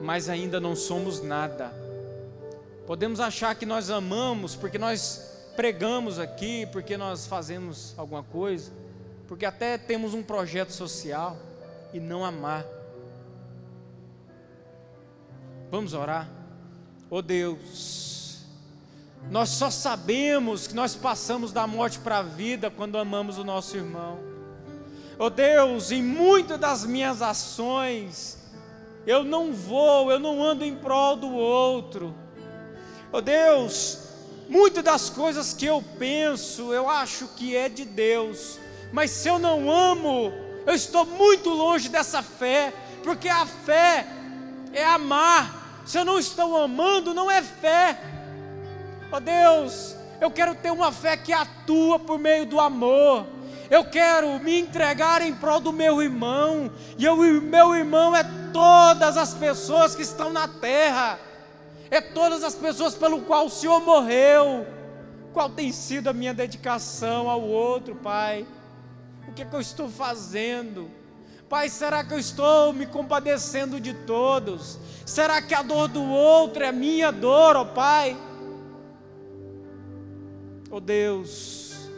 mas 0.00 0.28
ainda 0.28 0.58
não 0.58 0.74
somos 0.74 1.22
nada. 1.22 1.72
Podemos 2.86 3.20
achar 3.20 3.54
que 3.54 3.64
nós 3.66 3.90
amamos 3.90 4.56
porque 4.56 4.78
nós 4.78 5.50
pregamos 5.54 6.18
aqui, 6.18 6.66
porque 6.66 6.96
nós 6.96 7.26
fazemos 7.26 7.94
alguma 7.96 8.22
coisa, 8.22 8.72
porque 9.26 9.44
até 9.46 9.78
temos 9.78 10.14
um 10.14 10.22
projeto 10.22 10.70
social 10.70 11.36
e 11.92 12.00
não 12.00 12.24
amar. 12.24 12.66
Vamos 15.70 15.94
orar. 15.94 16.28
Oh 17.08 17.22
Deus, 17.22 18.44
nós 19.30 19.50
só 19.50 19.70
sabemos 19.70 20.66
que 20.66 20.74
nós 20.74 20.94
passamos 20.94 21.52
da 21.52 21.66
morte 21.66 21.98
para 21.98 22.18
a 22.18 22.22
vida 22.22 22.70
quando 22.70 22.98
amamos 22.98 23.38
o 23.38 23.44
nosso 23.44 23.76
irmão. 23.76 24.18
Oh 25.18 25.30
Deus, 25.30 25.90
em 25.90 26.02
muitas 26.02 26.58
das 26.58 26.84
minhas 26.84 27.22
ações, 27.22 28.38
eu 29.06 29.22
não 29.22 29.52
vou, 29.52 30.10
eu 30.10 30.18
não 30.18 30.42
ando 30.42 30.64
em 30.64 30.74
prol 30.74 31.16
do 31.16 31.30
outro. 31.30 32.14
Oh 33.12 33.20
Deus, 33.20 33.98
muitas 34.48 34.82
das 34.82 35.10
coisas 35.10 35.52
que 35.52 35.66
eu 35.66 35.82
penso, 35.98 36.72
eu 36.72 36.88
acho 36.88 37.28
que 37.36 37.56
é 37.56 37.68
de 37.68 37.84
Deus, 37.84 38.58
mas 38.92 39.10
se 39.10 39.28
eu 39.28 39.38
não 39.38 39.70
amo, 39.70 40.32
eu 40.66 40.74
estou 40.74 41.06
muito 41.06 41.48
longe 41.48 41.88
dessa 41.88 42.22
fé, 42.22 42.72
porque 43.02 43.28
a 43.28 43.46
fé 43.46 44.06
é 44.72 44.84
amar. 44.84 45.82
Se 45.86 45.98
eu 45.98 46.04
não 46.04 46.18
estou 46.18 46.56
amando, 46.56 47.14
não 47.14 47.30
é 47.30 47.42
fé. 47.42 47.98
Ó 49.10 49.16
oh 49.16 49.20
Deus, 49.20 49.96
eu 50.20 50.30
quero 50.30 50.54
ter 50.54 50.70
uma 50.70 50.92
fé 50.92 51.16
que 51.16 51.32
atua 51.32 51.98
por 51.98 52.18
meio 52.18 52.46
do 52.46 52.60
amor. 52.60 53.26
Eu 53.70 53.84
quero 53.84 54.38
me 54.38 54.60
entregar 54.60 55.22
em 55.22 55.34
prol 55.34 55.58
do 55.58 55.72
meu 55.72 56.02
irmão, 56.02 56.70
e 56.98 57.08
o 57.08 57.16
meu 57.40 57.74
irmão 57.74 58.14
é 58.14 58.22
todas 58.52 59.16
as 59.16 59.32
pessoas 59.32 59.94
que 59.96 60.02
estão 60.02 60.30
na 60.30 60.46
terra, 60.46 61.18
é 61.90 61.98
todas 61.98 62.44
as 62.44 62.54
pessoas 62.54 62.94
pelo 62.94 63.22
qual 63.22 63.46
o 63.46 63.50
Senhor 63.50 63.80
morreu. 63.80 64.66
Qual 65.32 65.48
tem 65.48 65.72
sido 65.72 66.08
a 66.08 66.12
minha 66.12 66.34
dedicação 66.34 67.30
ao 67.30 67.40
outro, 67.40 67.94
Pai? 67.94 68.46
O 69.28 69.32
que, 69.32 69.42
é 69.42 69.44
que 69.44 69.54
eu 69.54 69.60
estou 69.60 69.88
fazendo? 69.88 70.90
Pai, 71.48 71.68
será 71.68 72.02
que 72.02 72.14
eu 72.14 72.18
estou 72.18 72.72
me 72.72 72.86
compadecendo 72.86 73.78
de 73.78 73.92
todos? 73.92 74.78
Será 75.04 75.42
que 75.42 75.54
a 75.54 75.62
dor 75.62 75.88
do 75.88 76.02
outro 76.02 76.64
é 76.64 76.72
minha 76.72 77.10
dor, 77.10 77.56
ó 77.56 77.62
oh 77.62 77.66
Pai? 77.66 78.16
Oh 80.70 80.80
Deus, 80.80 81.90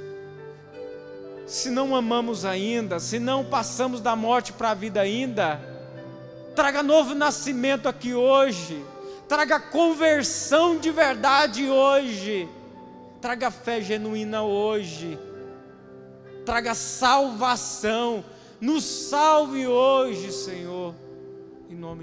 se 1.46 1.70
não 1.70 1.94
amamos 1.94 2.44
ainda, 2.44 2.98
se 2.98 3.20
não 3.20 3.44
passamos 3.44 4.00
da 4.00 4.16
morte 4.16 4.52
para 4.52 4.70
a 4.70 4.74
vida 4.74 5.00
ainda, 5.00 5.60
traga 6.56 6.82
novo 6.82 7.14
nascimento 7.14 7.88
aqui 7.88 8.12
hoje, 8.12 8.84
traga 9.28 9.60
conversão 9.60 10.76
de 10.76 10.90
verdade 10.90 11.70
hoje, 11.70 12.48
traga 13.20 13.52
fé 13.52 13.80
genuína 13.80 14.42
hoje 14.42 15.16
traga 16.44 16.74
salvação. 16.74 18.24
Nos 18.60 18.84
salve 18.84 19.66
hoje, 19.66 20.32
Senhor, 20.32 20.94
em 21.68 21.74
nome 21.74 21.98
de 21.98 22.02